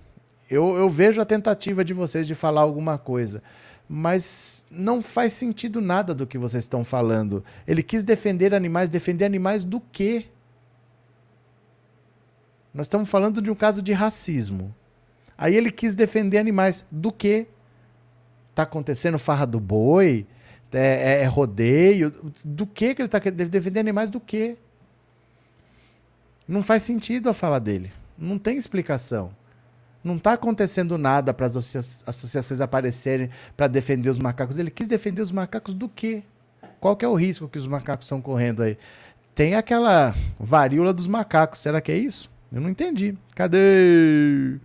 [0.49, 3.43] Eu, eu vejo a tentativa de vocês de falar alguma coisa,
[3.87, 7.43] mas não faz sentido nada do que vocês estão falando.
[7.67, 10.27] Ele quis defender animais, defender animais do quê?
[12.73, 14.73] Nós estamos falando de um caso de racismo.
[15.37, 17.47] Aí ele quis defender animais do quê?
[18.55, 20.25] Tá acontecendo farra do boi?
[20.71, 22.11] É, é, é rodeio?
[22.43, 24.57] Do que que ele está defender animais do quê?
[26.47, 27.91] Não faz sentido a fala dele.
[28.17, 29.31] Não tem explicação.
[30.07, 31.55] Não está acontecendo nada para as
[32.07, 34.57] associações aparecerem para defender os macacos.
[34.57, 36.23] Ele quis defender os macacos do quê?
[36.79, 38.77] Qual que é o risco que os macacos estão correndo aí?
[39.35, 41.59] Tem aquela varíola dos macacos.
[41.59, 42.31] Será que é isso?
[42.51, 43.15] Eu não entendi.
[43.35, 44.57] Cadê?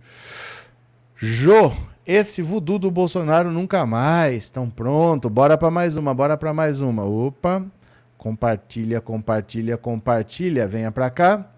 [1.15, 1.73] Jô,
[2.07, 4.45] esse voodoo do Bolsonaro nunca mais.
[4.45, 5.29] Estão pronto.
[5.29, 7.03] Bora para mais uma, bora para mais uma.
[7.03, 7.63] Opa.
[8.17, 10.67] Compartilha, compartilha, compartilha.
[10.67, 11.52] Venha para cá.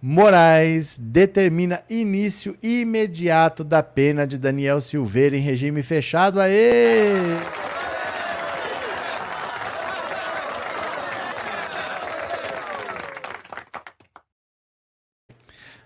[0.00, 6.40] Moraes determina início imediato da pena de Daniel Silveira em regime fechado.
[6.40, 7.14] Aê!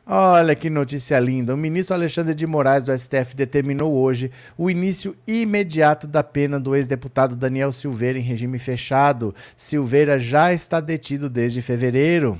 [0.04, 1.54] Olha que notícia linda.
[1.54, 6.76] O ministro Alexandre de Moraes do STF determinou hoje o início imediato da pena do
[6.76, 9.34] ex-deputado Daniel Silveira em regime fechado.
[9.56, 12.38] Silveira já está detido desde fevereiro.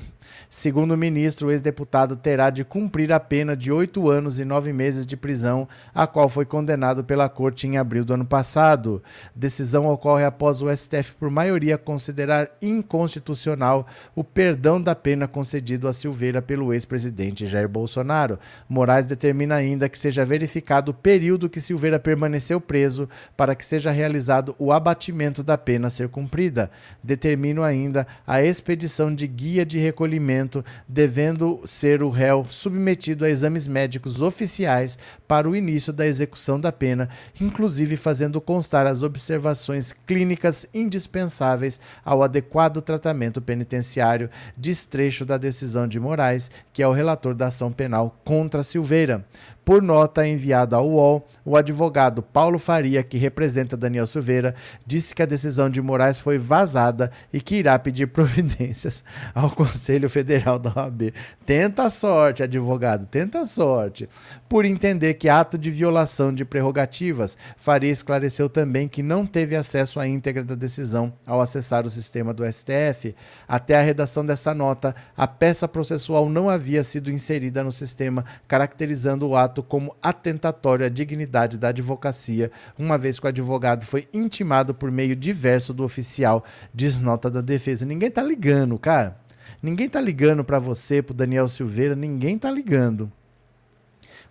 [0.54, 4.70] Segundo o ministro, o ex-deputado terá de cumprir a pena de oito anos e nove
[4.70, 9.02] meses de prisão, a qual foi condenado pela corte em abril do ano passado.
[9.34, 15.92] Decisão ocorre após o STF, por maioria, considerar inconstitucional o perdão da pena concedido a
[15.94, 18.38] Silveira pelo ex-presidente Jair Bolsonaro.
[18.68, 23.90] Moraes determina ainda que seja verificado o período que Silveira permaneceu preso para que seja
[23.90, 26.70] realizado o abatimento da pena a ser cumprida.
[27.02, 30.41] Determino ainda a expedição de guia de recolhimento
[30.88, 36.72] devendo ser o réu submetido a exames médicos oficiais para o início da execução da
[36.72, 37.08] pena,
[37.40, 46.00] inclusive fazendo constar as observações clínicas indispensáveis ao adequado tratamento penitenciário, destrecho da decisão de
[46.00, 49.24] Moraes, que é o relator da ação penal contra Silveira.
[49.64, 55.22] Por nota enviada ao UOL, o advogado Paulo Faria, que representa Daniel Silveira, disse que
[55.22, 60.72] a decisão de Moraes foi vazada e que irá pedir providências ao Conselho Federal da
[60.74, 61.14] OAB.
[61.46, 64.08] Tenta a sorte, advogado, tenta a sorte.
[64.48, 70.00] Por entender que ato de violação de prerrogativas, Faria esclareceu também que não teve acesso
[70.00, 73.14] à íntegra da decisão ao acessar o sistema do STF.
[73.46, 79.28] Até a redação dessa nota, a peça processual não havia sido inserida no sistema, caracterizando
[79.28, 84.08] o ato fato como atentatório à dignidade da advocacia, uma vez que o advogado foi
[84.14, 86.42] intimado por meio diverso do oficial,
[86.72, 87.84] diz nota da defesa.
[87.84, 89.18] Ninguém tá ligando, cara.
[89.62, 93.12] Ninguém tá ligando para você, pro Daniel Silveira, ninguém tá ligando.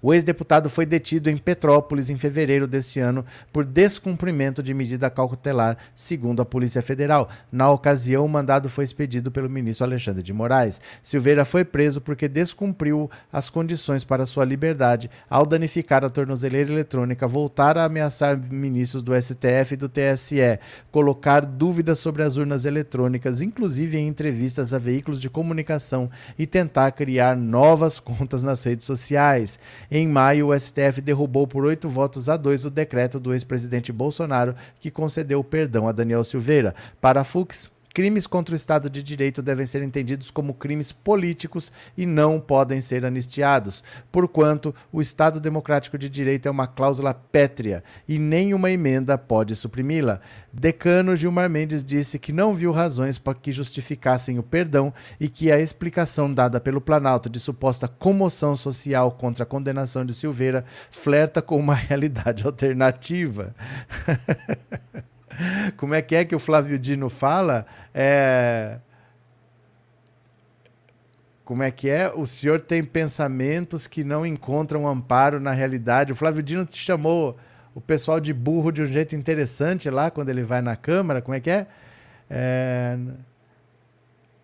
[0.02, 3.24] O ex-deputado foi detido em Petrópolis em fevereiro deste ano
[3.54, 7.30] por descumprimento de medida cautelar, segundo a Polícia Federal.
[7.52, 10.82] Na ocasião, o mandado foi expedido pelo ministro Alexandre de Moraes.
[11.04, 17.28] Silveira foi preso porque descumpriu as condições para sua liberdade ao danificar a tornozeleira eletrônica,
[17.28, 20.60] voltar a ameaçar ministros do STF e do TSE,
[20.92, 26.92] colocar dúvidas sobre as urnas eletrônicas, inclusive em entrevistas a veículos de comunicação, e tentar
[26.92, 29.60] criar novas contas nas redes sociais.
[29.94, 34.56] Em maio, o STF derrubou por oito votos a dois o decreto do ex-presidente Bolsonaro
[34.80, 36.74] que concedeu perdão a Daniel Silveira.
[37.02, 42.06] Para Fux, Crimes contra o Estado de Direito devem ser entendidos como crimes políticos e
[42.06, 48.18] não podem ser anistiados, porquanto o Estado Democrático de Direito é uma cláusula pétrea e
[48.18, 50.22] nenhuma emenda pode suprimi-la.
[50.54, 55.52] Decano Gilmar Mendes disse que não viu razões para que justificassem o perdão e que
[55.52, 61.42] a explicação dada pelo Planalto de suposta comoção social contra a condenação de Silveira flerta
[61.42, 63.54] com uma realidade alternativa.
[65.78, 67.66] Como é que é que o Flávio Dino fala?
[67.94, 68.80] É...
[71.44, 72.10] Como é que é?
[72.10, 76.12] O senhor tem pensamentos que não encontram amparo na realidade.
[76.12, 77.38] O Flávio Dino te chamou
[77.76, 81.22] o pessoal de burro de um jeito interessante lá quando ele vai na Câmara.
[81.22, 81.68] Como é que é?
[82.30, 82.98] é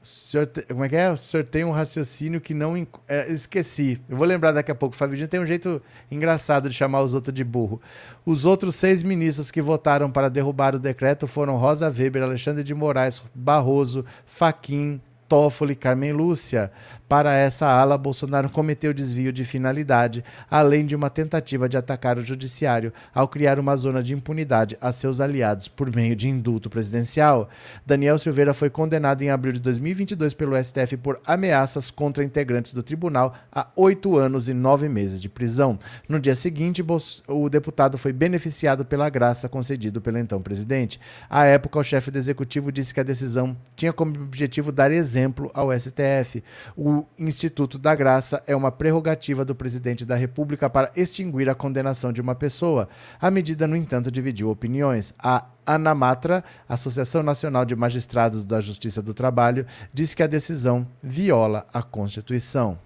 [0.08, 1.12] senhor, como é que é?
[1.12, 2.88] O senhor tem um raciocínio que não.
[3.08, 4.00] É, esqueci.
[4.08, 4.96] Eu vou lembrar daqui a pouco.
[4.96, 7.82] O Fabio tem um jeito engraçado de chamar os outros de burro.
[8.26, 12.74] Os outros seis ministros que votaram para derrubar o decreto foram Rosa Weber, Alexandre de
[12.74, 16.72] Moraes, Barroso, Faquim, Toffoli, Carmen Lúcia.
[17.08, 22.22] Para essa ala, Bolsonaro cometeu desvio de finalidade, além de uma tentativa de atacar o
[22.24, 27.48] judiciário ao criar uma zona de impunidade a seus aliados por meio de indulto presidencial.
[27.86, 32.84] Daniel Silveira foi condenado em abril de 2022 pelo STF por ameaças contra integrantes do
[32.84, 35.80] tribunal a oito anos e nove meses de prisão.
[36.10, 36.84] No dia seguinte,
[37.28, 41.00] o deputado foi beneficiado pela graça concedida pelo então presidente.
[41.30, 45.50] À época, o chefe do executivo disse que a decisão tinha como objetivo dar exemplo
[45.54, 46.44] ao STF.
[46.76, 51.54] O o Instituto da Graça é uma prerrogativa do presidente da República para extinguir a
[51.54, 52.90] condenação de uma pessoa.
[53.22, 55.14] A medida, no entanto, dividiu opiniões.
[55.20, 61.68] A ANAMATRA, Associação Nacional de Magistrados da Justiça do Trabalho, diz que a decisão viola
[61.72, 62.80] a Constituição.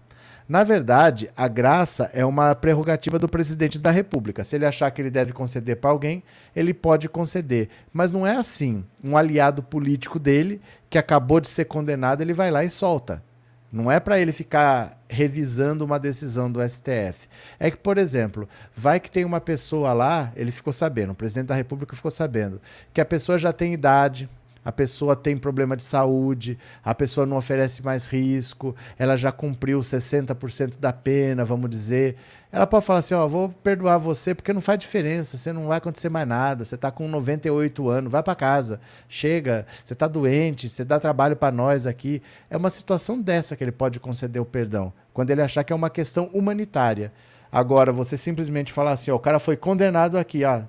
[0.49, 4.43] Na verdade, a graça é uma prerrogativa do presidente da República.
[4.43, 6.21] Se ele achar que ele deve conceder para alguém,
[6.53, 7.69] ele pode conceder.
[7.93, 8.83] Mas não é assim.
[9.01, 10.59] Um aliado político dele,
[10.89, 13.23] que acabou de ser condenado, ele vai lá e solta.
[13.71, 17.29] Não é para ele ficar revisando uma decisão do STF.
[17.57, 21.47] É que, por exemplo, vai que tem uma pessoa lá, ele ficou sabendo, o presidente
[21.47, 22.61] da República ficou sabendo,
[22.93, 24.29] que a pessoa já tem idade,
[24.63, 29.79] a pessoa tem problema de saúde, a pessoa não oferece mais risco, ela já cumpriu
[29.79, 32.15] 60% da pena, vamos dizer.
[32.51, 35.79] Ela pode falar assim: Ó, vou perdoar você porque não faz diferença, você não vai
[35.79, 40.69] acontecer mais nada, você está com 98 anos, vai para casa, chega, você está doente,
[40.69, 42.21] você dá trabalho para nós aqui.
[42.49, 45.75] É uma situação dessa que ele pode conceder o perdão, quando ele achar que é
[45.75, 47.11] uma questão humanitária.
[47.51, 50.61] Agora, você simplesmente falar assim: ó, o cara foi condenado aqui, ó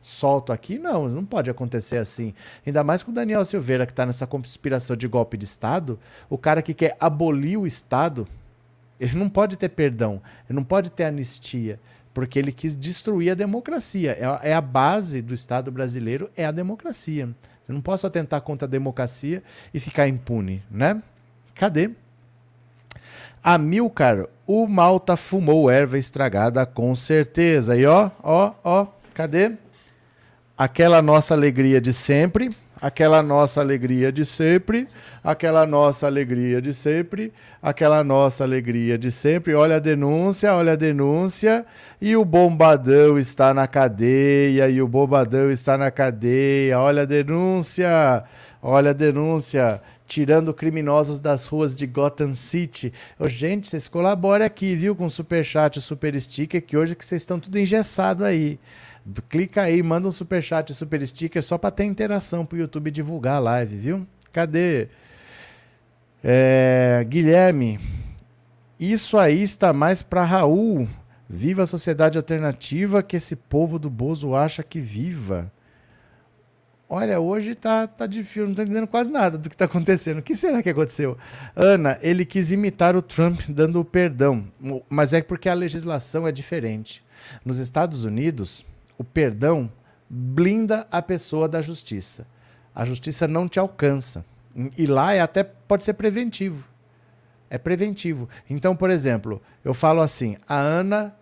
[0.00, 0.78] solto aqui.
[0.78, 2.34] Não, não pode acontecer assim.
[2.66, 5.98] Ainda mais com o Daniel Silveira, que está nessa conspiração de golpe de Estado.
[6.28, 8.26] O cara que quer abolir o Estado,
[8.98, 11.78] ele não pode ter perdão, ele não pode ter anistia,
[12.12, 14.12] porque ele quis destruir a democracia.
[14.42, 17.28] É, é a base do Estado brasileiro, é a democracia.
[17.62, 19.42] Você não pode atentar contra a democracia
[19.74, 21.02] e ficar impune, né?
[21.54, 21.90] Cadê?
[23.42, 27.76] Amilcar, o Malta fumou erva estragada com certeza.
[27.76, 29.52] E ó, ó, ó, cadê?
[30.58, 32.50] Aquela nossa alegria de sempre,
[32.80, 34.88] aquela nossa alegria de sempre,
[35.22, 37.32] aquela nossa alegria de sempre,
[37.62, 39.54] aquela nossa alegria de sempre.
[39.54, 41.64] Olha a denúncia, olha a denúncia,
[42.00, 46.80] e o bombadão está na cadeia, e o bombadão está na cadeia.
[46.80, 48.24] Olha a denúncia,
[48.60, 49.80] olha a denúncia.
[50.08, 52.94] Tirando criminosos das ruas de Gotham City.
[53.18, 54.96] Ô, gente, vocês colaborem aqui, viu?
[54.96, 58.58] Com o Superchat e Super Sticker, que hoje que vocês estão tudo engessado aí.
[59.28, 63.36] Clica aí, manda um super chat, super sticker só para ter interação pro YouTube divulgar
[63.36, 64.06] a live, viu?
[64.32, 64.88] Cadê?
[66.22, 67.78] É, Guilherme,
[68.78, 70.88] isso aí está mais para Raul.
[71.28, 75.52] Viva a sociedade alternativa que esse povo do Bozo acha que viva.
[76.88, 80.18] Olha, hoje tá, tá difícil, não tô entendendo quase nada do que tá acontecendo.
[80.18, 81.18] O que será que aconteceu?
[81.54, 84.44] Ana, ele quis imitar o Trump dando o perdão,
[84.88, 87.04] mas é porque a legislação é diferente.
[87.44, 88.64] Nos Estados Unidos,
[88.98, 89.70] o perdão
[90.10, 92.26] blinda a pessoa da justiça.
[92.74, 94.24] A justiça não te alcança.
[94.76, 96.66] E lá é até pode ser preventivo.
[97.48, 98.28] É preventivo.
[98.50, 101.14] Então, por exemplo, eu falo assim: a Ana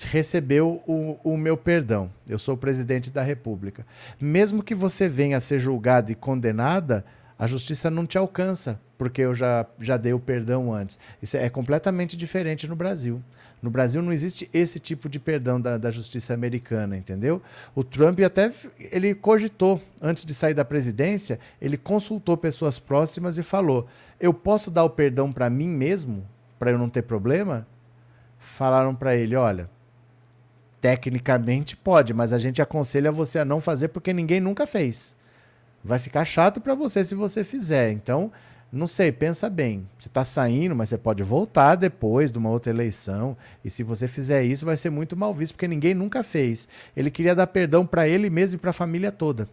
[0.00, 2.10] recebeu o, o, meu perdão.
[2.28, 3.86] Eu sou o presidente da República.
[4.20, 7.04] Mesmo que você venha a ser julgada e condenada,
[7.42, 10.96] a justiça não te alcança, porque eu já, já dei o perdão antes.
[11.20, 13.20] Isso é completamente diferente no Brasil.
[13.60, 17.42] No Brasil não existe esse tipo de perdão da, da justiça americana, entendeu?
[17.74, 23.42] O Trump até ele cogitou, antes de sair da presidência, ele consultou pessoas próximas e
[23.42, 23.88] falou:
[24.20, 26.24] Eu posso dar o perdão para mim mesmo,
[26.60, 27.66] para eu não ter problema?
[28.38, 29.68] Falaram para ele: Olha,
[30.80, 35.20] tecnicamente pode, mas a gente aconselha você a não fazer porque ninguém nunca fez.
[35.84, 37.90] Vai ficar chato para você se você fizer.
[37.90, 38.30] Então,
[38.72, 39.86] não sei, pensa bem.
[39.98, 43.36] Você está saindo, mas você pode voltar depois de uma outra eleição.
[43.62, 46.66] E se você fizer isso, vai ser muito mal visto, porque ninguém nunca fez.
[46.96, 49.46] Ele queria dar perdão para ele mesmo e para a família toda.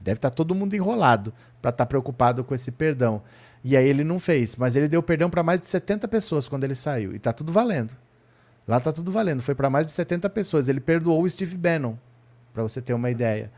[0.00, 3.22] Deve estar tá todo mundo enrolado para estar tá preocupado com esse perdão.
[3.62, 6.64] E aí ele não fez, mas ele deu perdão para mais de 70 pessoas quando
[6.64, 7.14] ele saiu.
[7.14, 7.94] E tá tudo valendo.
[8.66, 9.42] Lá tá tudo valendo.
[9.42, 10.68] Foi para mais de 70 pessoas.
[10.68, 11.94] Ele perdoou o Steve Bannon,
[12.52, 13.50] para você ter uma ideia.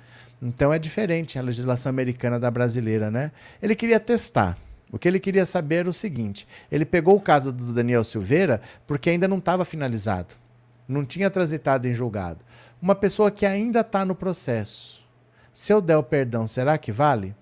[0.42, 3.30] Então é diferente a legislação americana da brasileira, né?
[3.62, 4.56] Ele queria testar.
[4.90, 8.60] O que ele queria saber era o seguinte: ele pegou o caso do Daniel Silveira
[8.86, 10.34] porque ainda não estava finalizado,
[10.88, 12.40] não tinha transitado em julgado.
[12.80, 15.04] Uma pessoa que ainda está no processo.
[15.52, 17.34] Se eu der o perdão, será que vale?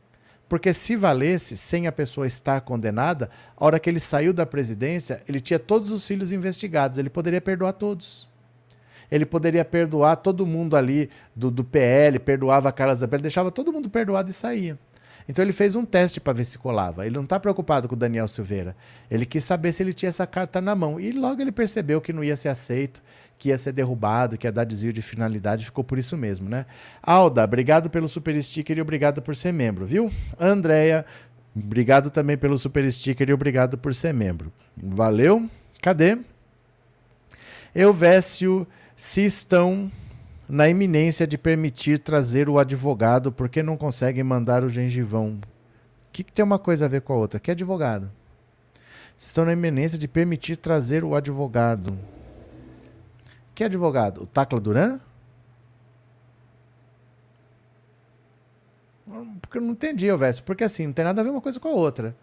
[0.49, 5.22] Porque se valesse, sem a pessoa estar condenada, a hora que ele saiu da presidência,
[5.28, 8.28] ele tinha todos os filhos investigados, ele poderia perdoar todos
[9.11, 13.73] ele poderia perdoar todo mundo ali do, do PL, perdoava a Carla Zambelli, deixava todo
[13.73, 14.79] mundo perdoado e saía.
[15.29, 17.05] Então ele fez um teste para ver se colava.
[17.05, 18.75] Ele não está preocupado com o Daniel Silveira.
[19.11, 20.99] Ele quis saber se ele tinha essa carta na mão.
[20.99, 23.03] E logo ele percebeu que não ia ser aceito,
[23.39, 25.67] que ia ser derrubado, que ia dar desvio de finalidade.
[25.67, 26.65] Ficou por isso mesmo, né?
[27.03, 30.11] Alda, obrigado pelo super sticker e obrigado por ser membro, viu?
[30.41, 31.05] Andréia,
[31.55, 34.51] obrigado também pelo super sticker e obrigado por ser membro.
[34.75, 35.47] Valeu.
[35.83, 36.17] Cadê?
[37.75, 38.67] Euvécio
[38.99, 39.88] se estão
[40.49, 45.38] na iminência de permitir trazer o advogado, por que não conseguem mandar o gengivão?
[45.38, 47.38] O que, que tem uma coisa a ver com a outra?
[47.38, 48.11] Que advogado?
[49.16, 51.96] Se estão na iminência de permitir trazer o advogado.
[53.55, 54.24] Que advogado?
[54.24, 54.99] O Tacla Duran?
[59.40, 60.42] Porque eu não entendi, Elvésio.
[60.42, 62.16] Porque assim, não tem nada a ver uma coisa com a outra.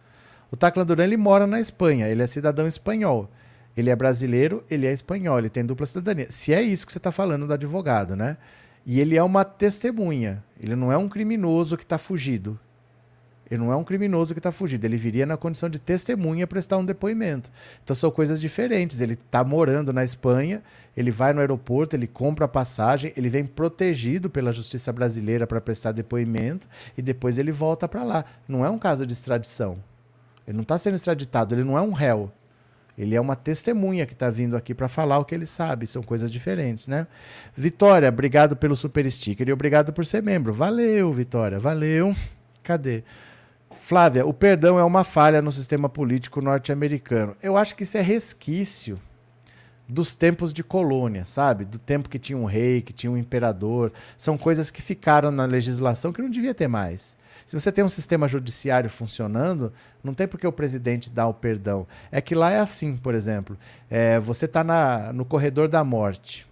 [0.51, 3.29] O Tacla Duran ele mora na Espanha, ele é cidadão espanhol.
[3.75, 6.27] Ele é brasileiro, ele é espanhol, ele tem dupla cidadania.
[6.29, 8.37] Se é isso que você está falando do advogado, né?
[8.85, 10.43] E ele é uma testemunha.
[10.59, 12.59] Ele não é um criminoso que está fugido.
[13.49, 16.77] Ele não é um criminoso que está fugindo, ele viria na condição de testemunha prestar
[16.77, 17.51] um depoimento.
[17.83, 19.01] Então são coisas diferentes.
[19.01, 20.63] Ele está morando na Espanha,
[20.97, 25.61] ele vai no aeroporto, ele compra a passagem, ele vem protegido pela justiça brasileira para
[25.61, 26.67] prestar depoimento
[26.97, 28.25] e depois ele volta para lá.
[28.47, 29.77] Não é um caso de extradição.
[30.47, 32.31] Ele não está sendo extraditado, ele não é um réu.
[32.97, 35.85] Ele é uma testemunha que está vindo aqui para falar o que ele sabe.
[35.85, 37.07] São coisas diferentes, né?
[37.55, 40.53] Vitória, obrigado pelo super sticker e obrigado por ser membro.
[40.53, 42.15] Valeu, Vitória, valeu.
[42.63, 43.03] Cadê?
[43.75, 47.35] Flávia, o perdão é uma falha no sistema político norte-americano.
[47.43, 48.99] Eu acho que isso é resquício
[49.87, 51.65] dos tempos de colônia, sabe?
[51.65, 53.91] Do tempo que tinha um rei, que tinha um imperador.
[54.17, 57.15] São coisas que ficaram na legislação que não devia ter mais.
[57.45, 59.71] Se você tem um sistema judiciário funcionando,
[60.03, 61.85] não tem por que o presidente dar o perdão.
[62.11, 63.55] É que lá é assim, por exemplo.
[63.89, 64.63] É, você está
[65.13, 66.47] no corredor da morte.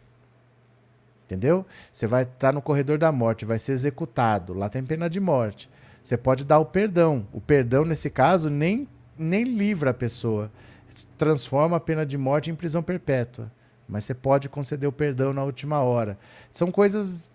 [1.26, 1.66] Entendeu?
[1.92, 4.54] Você vai estar tá no corredor da morte, vai ser executado.
[4.54, 5.68] Lá tem pena de morte.
[6.04, 7.26] Você pode dar o perdão.
[7.34, 8.88] O perdão, nesse caso, nem,
[9.18, 10.52] nem livra a pessoa.
[11.18, 13.52] Transforma a pena de morte em prisão perpétua.
[13.88, 16.20] Mas você pode conceder o perdão na última hora.
[16.52, 17.30] São coisas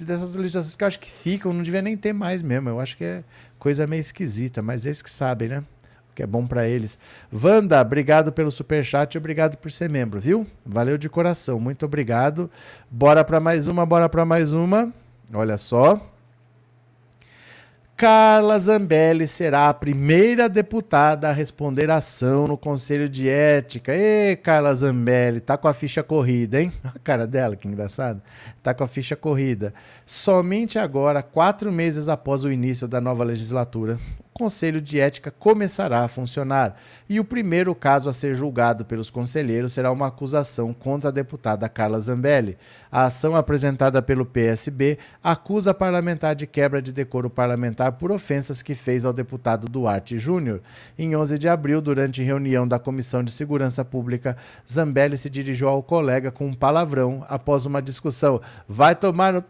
[0.00, 2.68] dessas legislações que eu acho que ficam, não devia nem ter mais mesmo.
[2.68, 3.24] Eu acho que é
[3.58, 5.64] coisa meio esquisita, mas eles que sabem, né?
[6.10, 6.98] O que é bom para eles.
[7.32, 10.46] Wanda, obrigado pelo super chat e obrigado por ser membro, viu?
[10.64, 12.50] Valeu de coração, muito obrigado.
[12.90, 14.92] Bora para mais uma, bora para mais uma.
[15.32, 16.13] Olha só.
[17.96, 23.94] Carla Zambelli será a primeira deputada a responder ação no Conselho de Ética.
[23.94, 26.72] Ê, Carla Zambelli, tá com a ficha corrida, hein?
[26.82, 28.20] A cara dela, que engraçado.
[28.64, 29.72] Tá com a ficha corrida.
[30.04, 33.96] Somente agora, quatro meses após o início da nova legislatura,
[34.36, 36.76] Conselho de Ética começará a funcionar
[37.08, 41.68] e o primeiro caso a ser julgado pelos conselheiros será uma acusação contra a deputada
[41.68, 42.58] Carla Zambelli.
[42.90, 48.60] A ação apresentada pelo PSB acusa a parlamentar de quebra de decoro parlamentar por ofensas
[48.60, 50.60] que fez ao deputado Duarte Júnior.
[50.98, 54.36] Em 11 de abril, durante reunião da Comissão de Segurança Pública,
[54.68, 58.40] Zambelli se dirigiu ao colega com um palavrão após uma discussão.
[58.66, 59.44] Vai tomar no...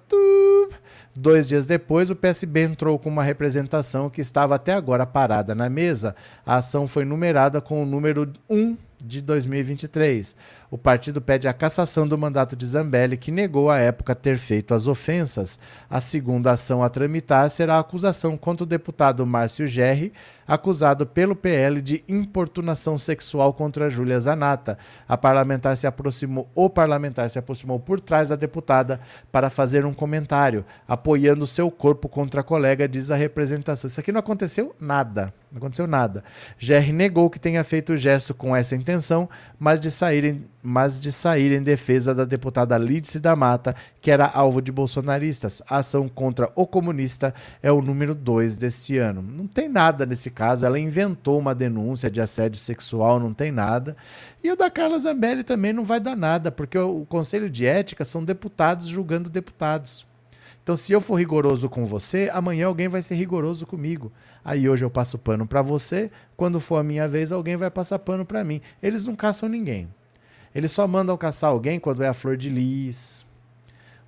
[1.16, 5.70] Dois dias depois, o PSB entrou com uma representação que estava até agora parada na
[5.70, 6.16] mesa.
[6.44, 10.34] A ação foi numerada com o número 1 de 2023.
[10.74, 14.74] O partido pede a cassação do mandato de Zambelli, que negou à época ter feito
[14.74, 15.56] as ofensas.
[15.88, 20.12] A segunda ação a tramitar será a acusação contra o deputado Márcio Gerri,
[20.46, 24.76] acusado pelo PL de importunação sexual contra Júlia Zanata.
[25.08, 29.00] A parlamentar se aproximou, o parlamentar se aproximou por trás da deputada
[29.30, 33.86] para fazer um comentário, apoiando seu corpo contra a colega, diz a representação.
[33.86, 35.32] Isso aqui não aconteceu nada.
[35.50, 36.24] Não aconteceu nada.
[36.58, 40.98] Gerri negou que tenha feito o gesto com essa intenção, mas de sair em, mas
[40.98, 45.60] de sair em defesa da deputada Lídice da Mata, que era alvo de bolsonaristas.
[45.68, 49.20] A ação contra o comunista é o número 2 deste ano.
[49.20, 53.94] Não tem nada nesse caso, ela inventou uma denúncia de assédio sexual, não tem nada.
[54.42, 58.02] E o da Carla Zambelli também não vai dar nada, porque o Conselho de Ética
[58.02, 60.06] são deputados julgando deputados.
[60.62, 64.10] Então, se eu for rigoroso com você, amanhã alguém vai ser rigoroso comigo.
[64.42, 67.98] Aí hoje eu passo pano para você, quando for a minha vez, alguém vai passar
[67.98, 68.62] pano para mim.
[68.82, 69.88] Eles não caçam ninguém.
[70.54, 73.26] Eles só mandam caçar alguém quando é a Flor de Lis,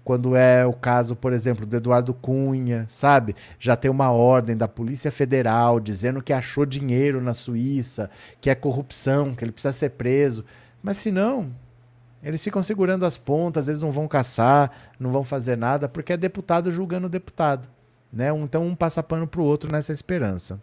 [0.04, 3.34] quando é o caso, por exemplo, do Eduardo Cunha, sabe?
[3.58, 8.08] Já tem uma ordem da Polícia Federal dizendo que achou dinheiro na Suíça,
[8.40, 10.44] que é corrupção, que ele precisa ser preso.
[10.80, 11.50] Mas se não,
[12.22, 16.16] eles ficam segurando as pontas, eles não vão caçar, não vão fazer nada, porque é
[16.16, 17.68] deputado julgando deputado.
[18.12, 18.28] Né?
[18.30, 20.60] Então um passa pano pro outro nessa esperança.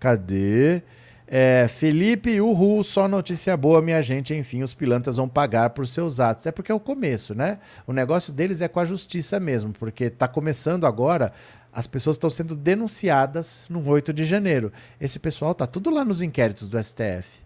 [0.00, 0.82] Cadê?
[1.26, 4.34] É, Felipe, uhul, só notícia boa, minha gente.
[4.34, 6.46] Enfim, os pilantras vão pagar por seus atos.
[6.46, 7.58] É porque é o começo, né?
[7.86, 11.32] O negócio deles é com a justiça mesmo, porque tá começando agora.
[11.72, 14.72] As pessoas estão sendo denunciadas no 8 de janeiro.
[15.00, 17.42] Esse pessoal tá tudo lá nos inquéritos do STF.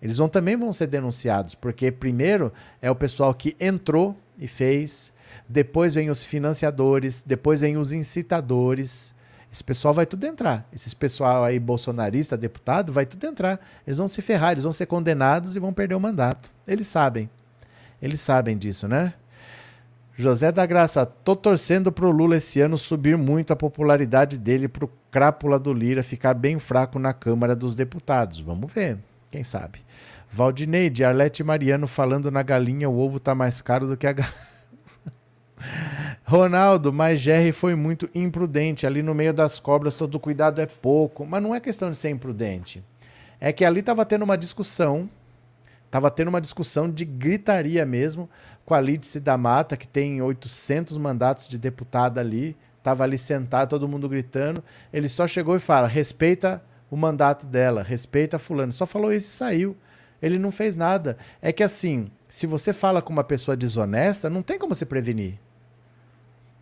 [0.00, 5.12] Eles vão, também vão ser denunciados, porque primeiro é o pessoal que entrou e fez,
[5.48, 9.14] depois vem os financiadores, depois vem os incitadores.
[9.52, 10.66] Esse pessoal vai tudo entrar.
[10.72, 13.60] Esse pessoal aí, bolsonarista, deputado, vai tudo entrar.
[13.86, 16.50] Eles vão se ferrar, eles vão ser condenados e vão perder o mandato.
[16.66, 17.28] Eles sabem.
[18.00, 19.12] Eles sabem disso, né?
[20.16, 24.90] José da Graça, tô torcendo pro Lula esse ano subir muito a popularidade dele pro
[25.10, 28.40] crápula do Lira ficar bem fraco na Câmara dos Deputados.
[28.40, 28.98] Vamos ver.
[29.30, 29.80] Quem sabe?
[30.30, 34.34] Valdineide, Arlete Mariano falando na galinha, o ovo tá mais caro do que a galinha.
[36.32, 38.86] Ronaldo, mas Jerry foi muito imprudente.
[38.86, 41.26] Ali no meio das cobras, todo cuidado é pouco.
[41.26, 42.82] Mas não é questão de ser imprudente.
[43.38, 45.10] É que ali estava tendo uma discussão,
[45.84, 48.30] estava tendo uma discussão de gritaria mesmo,
[48.64, 53.68] com a Lídice da Mata, que tem 800 mandatos de deputada ali, Tava ali sentado,
[53.70, 54.62] todo mundo gritando.
[54.92, 58.72] Ele só chegou e fala: respeita o mandato dela, respeita fulano.
[58.72, 59.76] Só falou isso e saiu.
[60.20, 61.16] Ele não fez nada.
[61.40, 65.38] É que assim, se você fala com uma pessoa desonesta, não tem como se prevenir.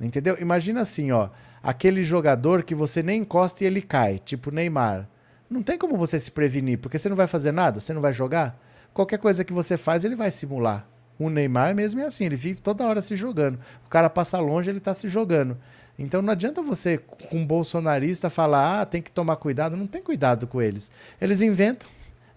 [0.01, 0.37] Entendeu?
[0.41, 1.29] Imagina assim, ó,
[1.63, 5.09] aquele jogador que você nem encosta e ele cai, tipo Neymar.
[5.49, 8.13] Não tem como você se prevenir, porque você não vai fazer nada, você não vai
[8.13, 8.59] jogar.
[8.95, 10.87] Qualquer coisa que você faz, ele vai simular.
[11.19, 13.59] O Neymar mesmo é assim, ele vive toda hora se jogando.
[13.85, 15.59] O cara passa longe, ele está se jogando.
[15.99, 19.77] Então não adianta você, com um bolsonarista, falar, ah, tem que tomar cuidado.
[19.77, 20.91] Não tem cuidado com eles.
[21.21, 21.89] Eles inventam.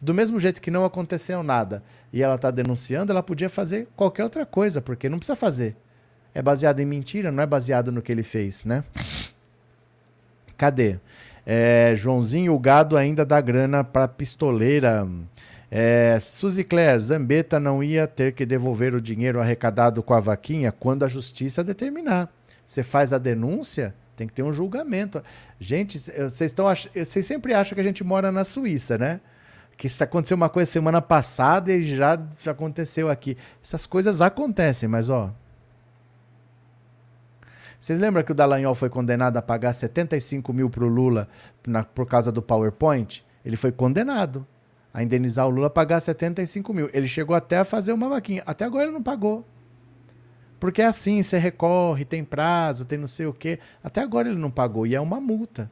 [0.02, 4.26] Do mesmo jeito que não aconteceu nada e ela está denunciando, ela podia fazer qualquer
[4.26, 5.78] outra coisa, porque não precisa fazer.
[6.36, 8.84] É baseado em mentira, não é baseado no que ele fez, né?
[10.58, 10.98] Cadê?
[11.46, 15.08] É, Joãozinho, o gado ainda dá grana para pistoleira.
[15.70, 20.72] É, Suzy Claire, Zambetta não ia ter que devolver o dinheiro arrecadado com a vaquinha
[20.72, 22.30] quando a justiça determinar.
[22.66, 25.24] Você faz a denúncia, tem que ter um julgamento.
[25.60, 26.56] Gente, vocês
[26.96, 29.20] vocês sempre acham que a gente mora na Suíça, né?
[29.76, 33.36] Que se aconteceu uma coisa semana passada e já, já aconteceu aqui.
[33.64, 35.34] Essas coisas acontecem, mas ó.
[37.84, 41.28] Vocês lembram que o Dallagnol foi condenado a pagar 75 mil para o Lula
[41.68, 43.26] na, por causa do PowerPoint?
[43.44, 44.48] Ele foi condenado
[44.94, 46.90] a indenizar o Lula a pagar 75 mil.
[46.94, 48.42] Ele chegou até a fazer uma vaquinha.
[48.46, 49.46] Até agora ele não pagou.
[50.62, 53.60] Porque é assim, você recorre, tem prazo, tem não sei o quê.
[53.84, 55.70] Até agora ele não pagou e é uma multa.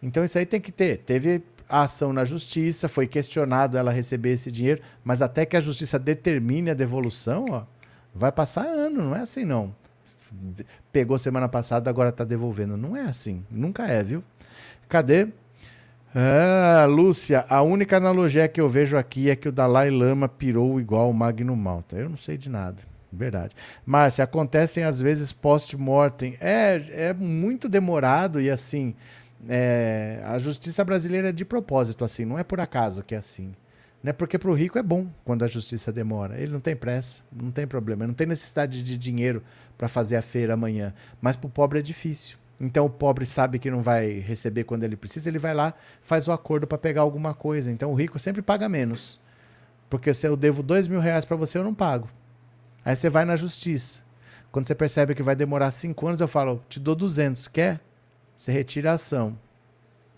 [0.00, 0.98] Então isso aí tem que ter.
[0.98, 5.60] Teve a ação na justiça, foi questionado ela receber esse dinheiro, mas até que a
[5.60, 7.64] justiça determine a devolução, ó,
[8.14, 9.79] vai passar ano, não é assim não.
[10.92, 12.76] Pegou semana passada, agora está devolvendo.
[12.76, 14.22] Não é assim, nunca é, viu?
[14.88, 15.28] Cadê?
[16.14, 20.80] Ah, Lúcia, a única analogia que eu vejo aqui é que o Dalai Lama pirou
[20.80, 21.96] igual o Magno Malta.
[21.96, 22.82] Eu não sei de nada.
[23.12, 23.54] Verdade.
[23.84, 26.36] Márcia, acontecem às vezes post-mortem.
[26.40, 28.94] É, é muito demorado e assim.
[29.48, 33.54] É, a justiça brasileira é de propósito assim, não é por acaso que é assim.
[34.02, 34.12] Né?
[34.12, 36.40] Porque para o rico é bom quando a justiça demora.
[36.40, 39.42] Ele não tem pressa, não tem problema, não tem necessidade de dinheiro
[39.76, 40.94] para fazer a feira amanhã.
[41.20, 42.38] Mas para o pobre é difícil.
[42.60, 45.72] Então o pobre sabe que não vai receber quando ele precisa, ele vai lá,
[46.02, 47.70] faz o acordo para pegar alguma coisa.
[47.70, 49.20] Então o rico sempre paga menos.
[49.88, 52.08] Porque se eu devo dois mil reais para você, eu não pago.
[52.84, 54.00] Aí você vai na justiça.
[54.52, 57.80] Quando você percebe que vai demorar cinco anos, eu falo, te dou 200, quer?
[58.36, 59.38] Você retira a ação.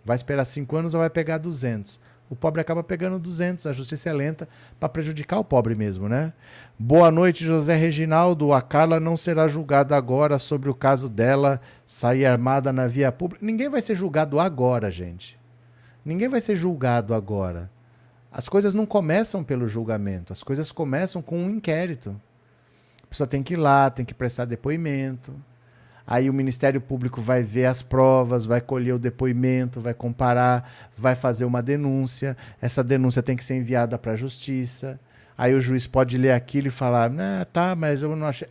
[0.05, 2.01] Vai esperar cinco anos ou vai pegar 200?
[2.31, 4.49] O pobre acaba pegando 200, a justiça é lenta
[4.81, 6.33] para prejudicar o pobre mesmo, né?
[6.79, 8.53] Boa noite, José Reginaldo.
[8.53, 13.45] A Carla não será julgada agora sobre o caso dela sair armada na via pública.
[13.45, 15.39] Ninguém vai ser julgado agora, gente.
[16.05, 17.71] Ninguém vai ser julgado agora.
[18.31, 22.19] As coisas não começam pelo julgamento, as coisas começam com um inquérito
[23.13, 25.35] pessoa tem que ir lá, tem que prestar depoimento.
[26.07, 31.15] Aí o Ministério Público vai ver as provas, vai colher o depoimento, vai comparar, vai
[31.15, 32.37] fazer uma denúncia.
[32.61, 34.99] Essa denúncia tem que ser enviada para a Justiça.
[35.37, 38.49] Aí o juiz pode ler aquilo e falar: nah, tá, mas eu não achei.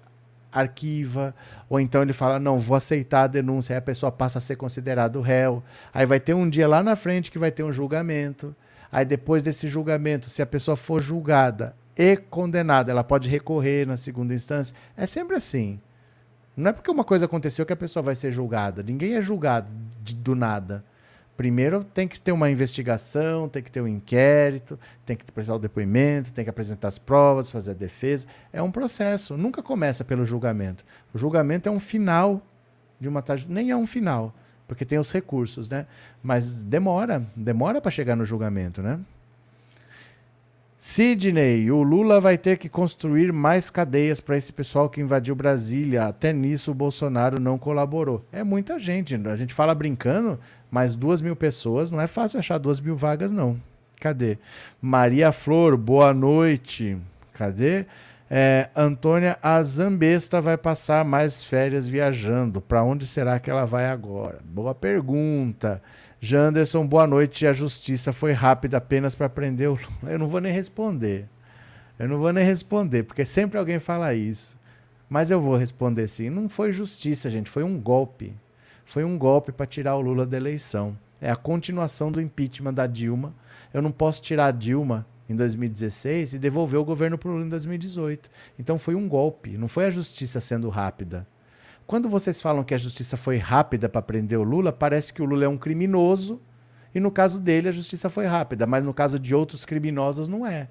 [0.52, 1.34] Arquiva.
[1.70, 3.74] Ou então ele fala: não, vou aceitar a denúncia.
[3.74, 5.64] Aí a pessoa passa a ser considerado réu.
[5.93, 8.54] Aí vai ter um dia lá na frente que vai ter um julgamento.
[8.91, 12.91] Aí depois desse julgamento, se a pessoa for julgada e condenada.
[12.91, 14.76] Ela pode recorrer na segunda instância.
[14.97, 15.80] É sempre assim.
[16.62, 18.84] Não é porque uma coisa aconteceu que a pessoa vai ser julgada.
[18.84, 19.72] Ninguém é julgado
[20.03, 20.86] de, do nada.
[21.36, 25.59] Primeiro tem que ter uma investigação, tem que ter um inquérito, tem que prestar o
[25.59, 28.28] depoimento, tem que apresentar as provas, fazer a defesa.
[28.53, 29.36] É um processo.
[29.36, 30.86] Nunca começa pelo julgamento.
[31.12, 32.45] O julgamento é um final
[32.99, 33.47] de uma tarde.
[33.49, 34.32] Nem é um final,
[34.68, 35.88] porque tem os recursos, né?
[36.22, 38.99] Mas demora, demora para chegar no julgamento, né?
[40.84, 46.06] Sidney, o Lula vai ter que construir mais cadeias para esse pessoal que invadiu Brasília.
[46.06, 48.26] Até nisso o Bolsonaro não colaborou.
[48.32, 49.14] É muita gente.
[49.28, 50.40] A gente fala brincando,
[50.72, 53.62] mas duas mil pessoas não é fácil achar duas mil vagas, não.
[54.00, 54.40] Cadê?
[54.82, 56.98] Maria Flor, boa noite.
[57.34, 57.86] Cadê?
[58.34, 62.62] É, Antônia, a Zambesta vai passar mais férias viajando.
[62.62, 64.40] Para onde será que ela vai agora?
[64.46, 65.84] Boa pergunta.
[66.22, 67.46] Janderson, boa noite.
[67.46, 71.28] A justiça foi rápida apenas para prender o Eu não vou nem responder.
[72.00, 74.56] Eu não vou nem responder, porque sempre alguém fala isso.
[75.10, 76.30] Mas eu vou responder sim.
[76.30, 77.50] Não foi justiça, gente.
[77.50, 78.34] Foi um golpe.
[78.86, 80.98] Foi um golpe para tirar o Lula da eleição.
[81.20, 83.34] É a continuação do impeachment da Dilma.
[83.74, 87.46] Eu não posso tirar a Dilma em 2016 e devolver o governo para o Lula
[87.46, 88.30] em 2018.
[88.60, 89.58] Então foi um golpe.
[89.58, 91.28] Não foi a justiça sendo rápida.
[91.88, 95.26] Quando vocês falam que a justiça foi rápida para prender o Lula, parece que o
[95.26, 96.42] Lula é um criminoso
[96.94, 100.46] e no caso dele a justiça foi rápida, mas no caso de outros criminosos não
[100.46, 100.70] é.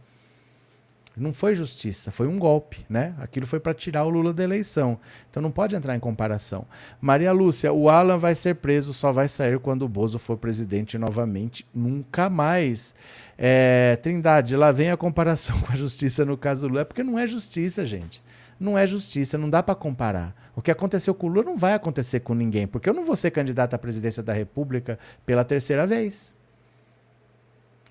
[1.21, 3.15] Não foi justiça, foi um golpe, né?
[3.19, 4.99] Aquilo foi para tirar o Lula da eleição.
[5.31, 6.65] Então não pode entrar em comparação.
[6.99, 10.97] Maria Lúcia, o Alan vai ser preso, só vai sair quando o Bozo for presidente
[10.97, 12.95] novamente, nunca mais.
[13.37, 16.81] É, Trindade, lá vem a comparação com a justiça no caso Lula.
[16.81, 18.23] É porque não é justiça, gente.
[18.59, 20.35] Não é justiça, não dá para comparar.
[20.57, 23.15] O que aconteceu com o Lula não vai acontecer com ninguém, porque eu não vou
[23.15, 26.35] ser candidato à presidência da República pela terceira vez.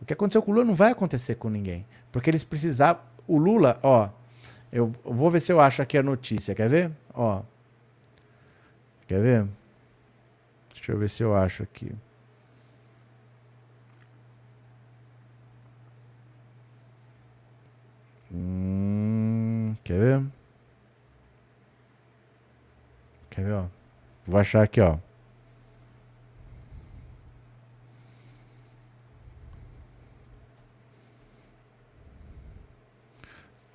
[0.02, 1.86] O que aconteceu com o Lula não vai acontecer com ninguém.
[2.12, 3.09] Porque eles precisavam.
[3.30, 4.10] O Lula, ó.
[4.72, 6.56] Eu vou ver se eu acho aqui a notícia.
[6.56, 6.92] Quer ver?
[7.14, 7.44] Ó.
[9.08, 9.48] Quer ver?
[10.74, 11.92] Deixa eu ver se eu acho aqui.
[18.32, 20.26] Hum, quer ver?
[23.30, 23.66] Quer ver, ó?
[24.26, 24.98] Vou achar aqui, ó.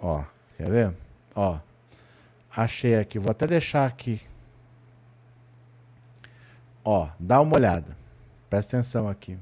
[0.05, 0.23] Ó,
[0.59, 0.95] quer ver?
[1.35, 1.59] Ó,
[2.55, 4.21] achei aqui, vou até deixar aqui.
[6.85, 7.97] Ó, dá uma olhada.
[8.51, 9.39] Presta atenção aqui.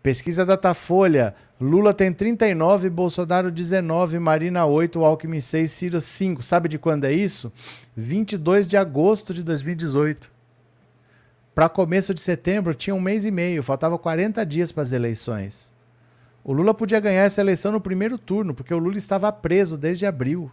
[0.00, 1.34] Pesquisa Datafolha.
[1.60, 6.40] Lula tem 39, Bolsonaro 19, Marina 8, Alckmin 6, Ciro 5.
[6.40, 7.52] Sabe de quando é isso?
[7.96, 10.30] 22 de agosto de 2018.
[11.52, 15.71] Para começo de setembro tinha um mês e meio, faltava 40 dias para as eleições.
[16.44, 20.06] O Lula podia ganhar essa eleição no primeiro turno, porque o Lula estava preso desde
[20.06, 20.50] abril.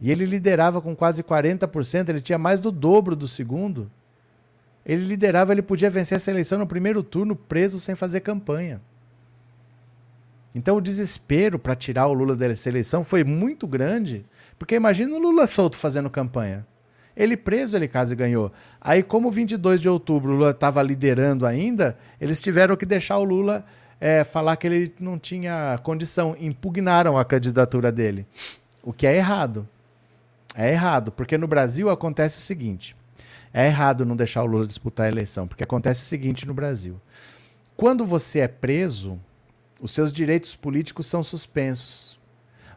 [0.00, 3.90] E ele liderava com quase 40%, ele tinha mais do dobro do segundo.
[4.84, 8.80] Ele liderava, ele podia vencer essa eleição no primeiro turno, preso sem fazer campanha.
[10.54, 14.24] Então o desespero para tirar o Lula dessa eleição foi muito grande,
[14.58, 16.66] porque imagina o Lula solto fazendo campanha.
[17.16, 18.52] Ele preso, ele quase ganhou.
[18.80, 23.24] Aí, como 22 de outubro o Lula estava liderando ainda, eles tiveram que deixar o
[23.24, 23.64] Lula
[24.00, 26.36] é, falar que ele não tinha condição.
[26.38, 28.26] Impugnaram a candidatura dele.
[28.82, 29.68] O que é errado.
[30.54, 32.96] É errado, porque no Brasil acontece o seguinte:
[33.52, 37.00] é errado não deixar o Lula disputar a eleição, porque acontece o seguinte no Brasil.
[37.76, 39.20] Quando você é preso,
[39.80, 42.18] os seus direitos políticos são suspensos.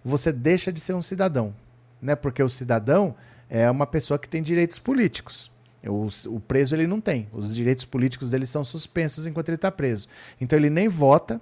[0.04, 1.56] Você deixa de ser um cidadão,
[2.02, 2.16] né?
[2.16, 3.16] Porque o cidadão
[3.50, 5.50] é uma pessoa que tem direitos políticos.
[5.86, 7.28] O, o, preso ele não tem.
[7.32, 10.08] Os direitos políticos dele são suspensos enquanto ele está preso.
[10.40, 11.40] Então ele nem vota,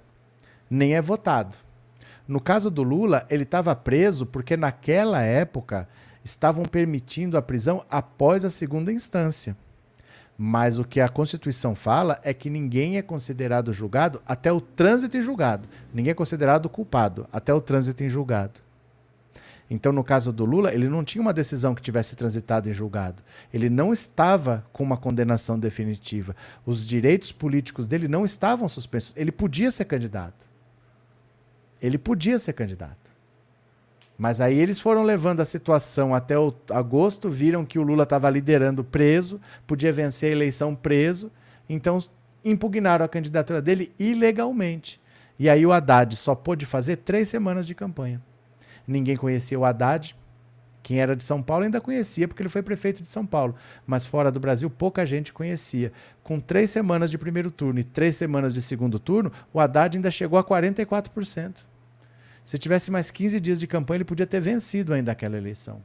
[0.70, 1.56] nem é votado.
[2.26, 5.88] No caso do Lula, ele estava preso porque naquela época
[6.22, 9.56] estavam permitindo a prisão após a segunda instância.
[10.36, 15.16] Mas o que a Constituição fala é que ninguém é considerado julgado até o trânsito
[15.16, 15.68] em julgado.
[15.92, 18.60] Ninguém é considerado culpado até o trânsito em julgado.
[19.70, 23.22] Então, no caso do Lula, ele não tinha uma decisão que tivesse transitado em julgado.
[23.52, 26.34] Ele não estava com uma condenação definitiva.
[26.64, 29.12] Os direitos políticos dele não estavam suspensos.
[29.14, 30.48] Ele podia ser candidato.
[31.82, 33.12] Ele podia ser candidato.
[34.16, 36.34] Mas aí eles foram levando a situação até
[36.70, 41.30] agosto, viram que o Lula estava liderando preso, podia vencer a eleição preso,
[41.68, 41.98] então
[42.44, 45.00] impugnaram a candidatura dele ilegalmente.
[45.38, 48.20] E aí o Haddad só pôde fazer três semanas de campanha
[48.88, 50.16] ninguém conhecia o Haddad.
[50.82, 53.54] Quem era de São Paulo ainda conhecia, porque ele foi prefeito de São Paulo.
[53.86, 55.92] Mas fora do Brasil, pouca gente conhecia.
[56.22, 60.10] Com três semanas de primeiro turno e três semanas de segundo turno, o Haddad ainda
[60.10, 61.56] chegou a 44%.
[62.44, 65.82] Se tivesse mais 15 dias de campanha, ele podia ter vencido ainda aquela eleição.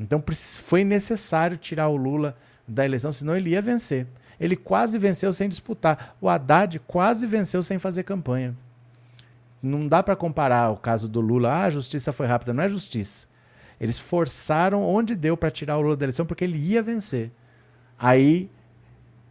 [0.00, 0.22] Então
[0.62, 2.36] foi necessário tirar o Lula
[2.66, 4.08] da eleição, senão ele ia vencer.
[4.40, 6.16] Ele quase venceu sem disputar.
[6.20, 8.56] O Haddad quase venceu sem fazer campanha
[9.62, 11.50] não dá para comparar o caso do Lula.
[11.50, 12.52] Ah, a justiça foi rápida.
[12.52, 13.28] Não é justiça.
[13.80, 17.30] Eles forçaram onde deu para tirar o Lula da eleição porque ele ia vencer.
[17.98, 18.50] Aí,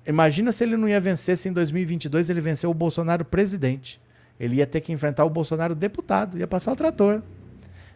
[0.06, 4.02] imagina se ele não ia vencer se em 2022 ele venceu o Bolsonaro presidente.
[4.40, 7.22] Ele ia ter que enfrentar o Bolsonaro deputado, ia passar o trator.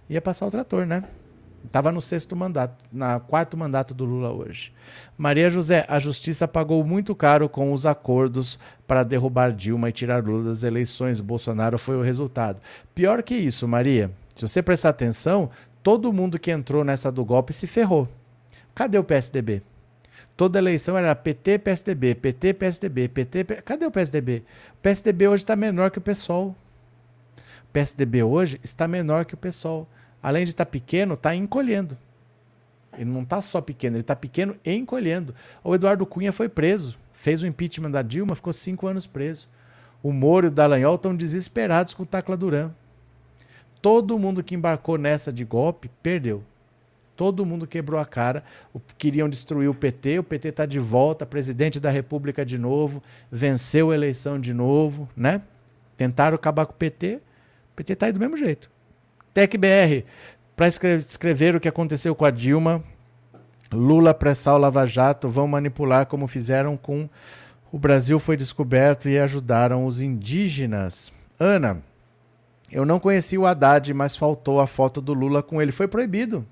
[0.09, 1.03] Ia passar o trator, né?
[1.65, 4.71] Estava no sexto mandato, na quarto mandato do Lula hoje.
[5.17, 10.23] Maria José, a justiça pagou muito caro com os acordos para derrubar Dilma e tirar
[10.23, 11.19] Lula das eleições.
[11.19, 12.61] Bolsonaro foi o resultado.
[12.93, 15.49] Pior que isso, Maria, se você prestar atenção,
[15.81, 18.07] todo mundo que entrou nessa do golpe se ferrou.
[18.73, 19.61] Cadê o PSDB?
[20.35, 23.43] Toda eleição era PT, PSDB, PT, PSDB, PT.
[23.63, 24.43] Cadê o PSDB?
[24.73, 26.47] O PSDB hoje está menor que o PSOL.
[26.47, 29.87] O PSDB hoje está menor que o PSOL
[30.25, 31.95] além de estar tá pequeno, está encolhendo.
[32.97, 35.35] Ele não está só pequeno, ele está pequeno e encolhendo.
[35.63, 39.47] O Eduardo Cunha foi preso, fez o impeachment da Dilma, ficou cinco anos preso.
[40.01, 42.71] O Moro e o Dallagnol estão desesperados com o Tacla Duran.
[43.83, 46.41] Todo mundo que embarcou nessa de golpe perdeu.
[47.15, 48.43] Todo mundo quebrou a cara.
[48.97, 50.17] Queriam destruir o PT.
[50.17, 53.01] O PT está de volta, presidente da República de novo,
[53.31, 55.43] venceu a eleição de novo, né?
[55.95, 57.17] Tentaram acabar com o PT.
[57.73, 58.73] O PT está aí do mesmo jeito
[59.35, 60.05] TecBR,
[60.55, 62.81] para escrever o que aconteceu com a Dilma,
[63.69, 67.09] Lula pressar o Lava Jato, vão manipular como fizeram com
[67.69, 71.11] o Brasil foi descoberto e ajudaram os indígenas.
[71.37, 71.83] Ana,
[72.71, 75.73] eu não conheci o Haddad, mas faltou a foto do Lula com ele.
[75.73, 76.47] Foi proibido.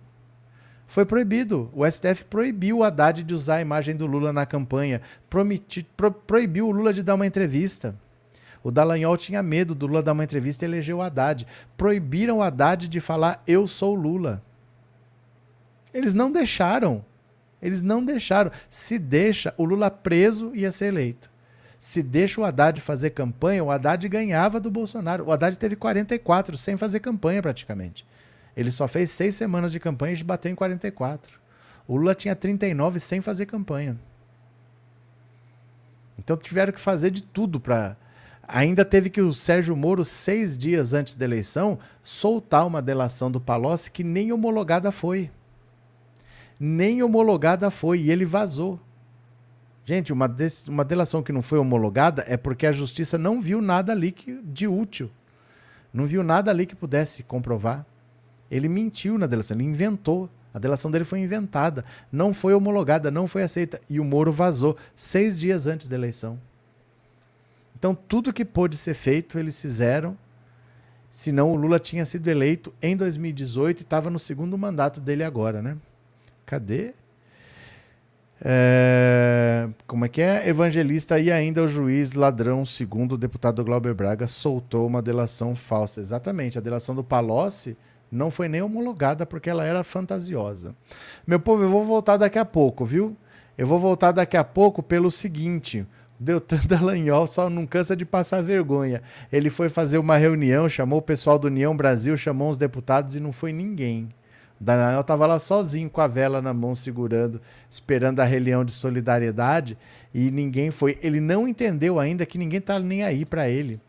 [0.86, 1.72] Foi proibido.
[1.74, 5.02] O STF proibiu o Haddad de usar a imagem do Lula na campanha.
[5.30, 7.96] Pro, proibiu o Lula de dar uma entrevista.
[8.64, 11.46] O Dallagnol tinha medo do Lula dar uma entrevista e elegeu o Haddad.
[11.76, 14.42] Proibiram o Haddad de falar eu sou Lula.
[15.94, 17.04] Eles não deixaram.
[17.62, 18.52] Eles não deixaram.
[18.70, 21.30] Se deixa, o Lula preso ia ser eleito.
[21.78, 25.26] Se deixa o Haddad fazer campanha, o Haddad ganhava do Bolsonaro.
[25.26, 28.08] O Haddad teve 44 sem fazer campanha praticamente.
[28.56, 31.38] Ele só fez seis semanas de campanha e bateu em 44.
[31.86, 34.00] O Lula tinha 39 sem fazer campanha.
[36.18, 37.98] Então tiveram que fazer de tudo para.
[38.54, 43.42] Ainda teve que o Sérgio Moro, seis dias antes da eleição, soltar uma delação do
[43.42, 45.32] Palocci que nem homologada foi.
[46.60, 48.02] Nem homologada foi.
[48.02, 48.80] E ele vazou.
[49.84, 50.30] Gente, uma,
[50.68, 54.40] uma delação que não foi homologada é porque a justiça não viu nada ali que,
[54.44, 55.10] de útil.
[55.92, 57.84] Não viu nada ali que pudesse comprovar.
[58.52, 60.30] Ele mentiu na delação, ele inventou.
[60.54, 63.82] A delação dele foi inventada, não foi homologada, não foi aceita.
[63.90, 66.40] E o Moro vazou seis dias antes da eleição.
[67.84, 70.18] Então, tudo que pôde ser feito, eles fizeram.
[71.12, 75.62] Senão, o Lula tinha sido eleito em 2018 e estava no segundo mandato dele agora,
[75.62, 75.76] né?
[76.46, 76.94] Cadê?
[78.42, 79.68] É...
[79.86, 80.48] Como é que é?
[80.48, 86.00] Evangelista e ainda o juiz ladrão, segundo o deputado Glauber Braga, soltou uma delação falsa.
[86.00, 86.58] Exatamente.
[86.58, 87.76] A delação do Palocci
[88.10, 90.74] não foi nem homologada porque ela era fantasiosa.
[91.28, 93.14] Meu povo, eu vou voltar daqui a pouco, viu?
[93.58, 95.86] Eu vou voltar daqui a pouco pelo seguinte.
[96.20, 99.02] Deltan Dallagnol só não cansa de passar vergonha.
[99.32, 103.20] Ele foi fazer uma reunião, chamou o pessoal do União Brasil, chamou os deputados e
[103.20, 104.10] não foi ninguém.
[104.60, 109.78] Dallagnol estava lá sozinho com a vela na mão, segurando, esperando a reunião de solidariedade
[110.14, 110.98] e ninguém foi.
[111.02, 113.80] Ele não entendeu ainda que ninguém está nem aí para ele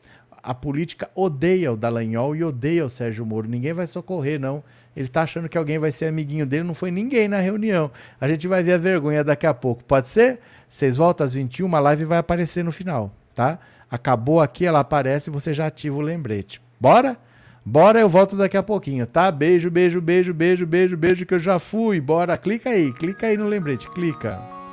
[0.45, 3.49] a política odeia o Dallagnol e odeia o Sérgio Moro.
[3.49, 4.63] Ninguém vai socorrer, não.
[4.97, 7.91] Ele está achando que alguém vai ser amiguinho dele, não foi ninguém na reunião.
[8.21, 9.83] A gente vai ver a vergonha daqui a pouco.
[9.85, 10.41] Pode ser?
[10.69, 13.59] Vocês voltam às 21, a live vai aparecer no final, tá?
[13.91, 16.61] Acabou aqui, ela aparece e você já ativa o lembrete.
[16.81, 17.17] Bora?
[17.65, 19.31] Bora, eu volto daqui a pouquinho, tá?
[19.31, 22.01] Beijo, beijo, beijo, beijo, beijo, beijo, que eu já fui.
[22.01, 24.64] Bora, clica aí, clica aí no lembrete, clica.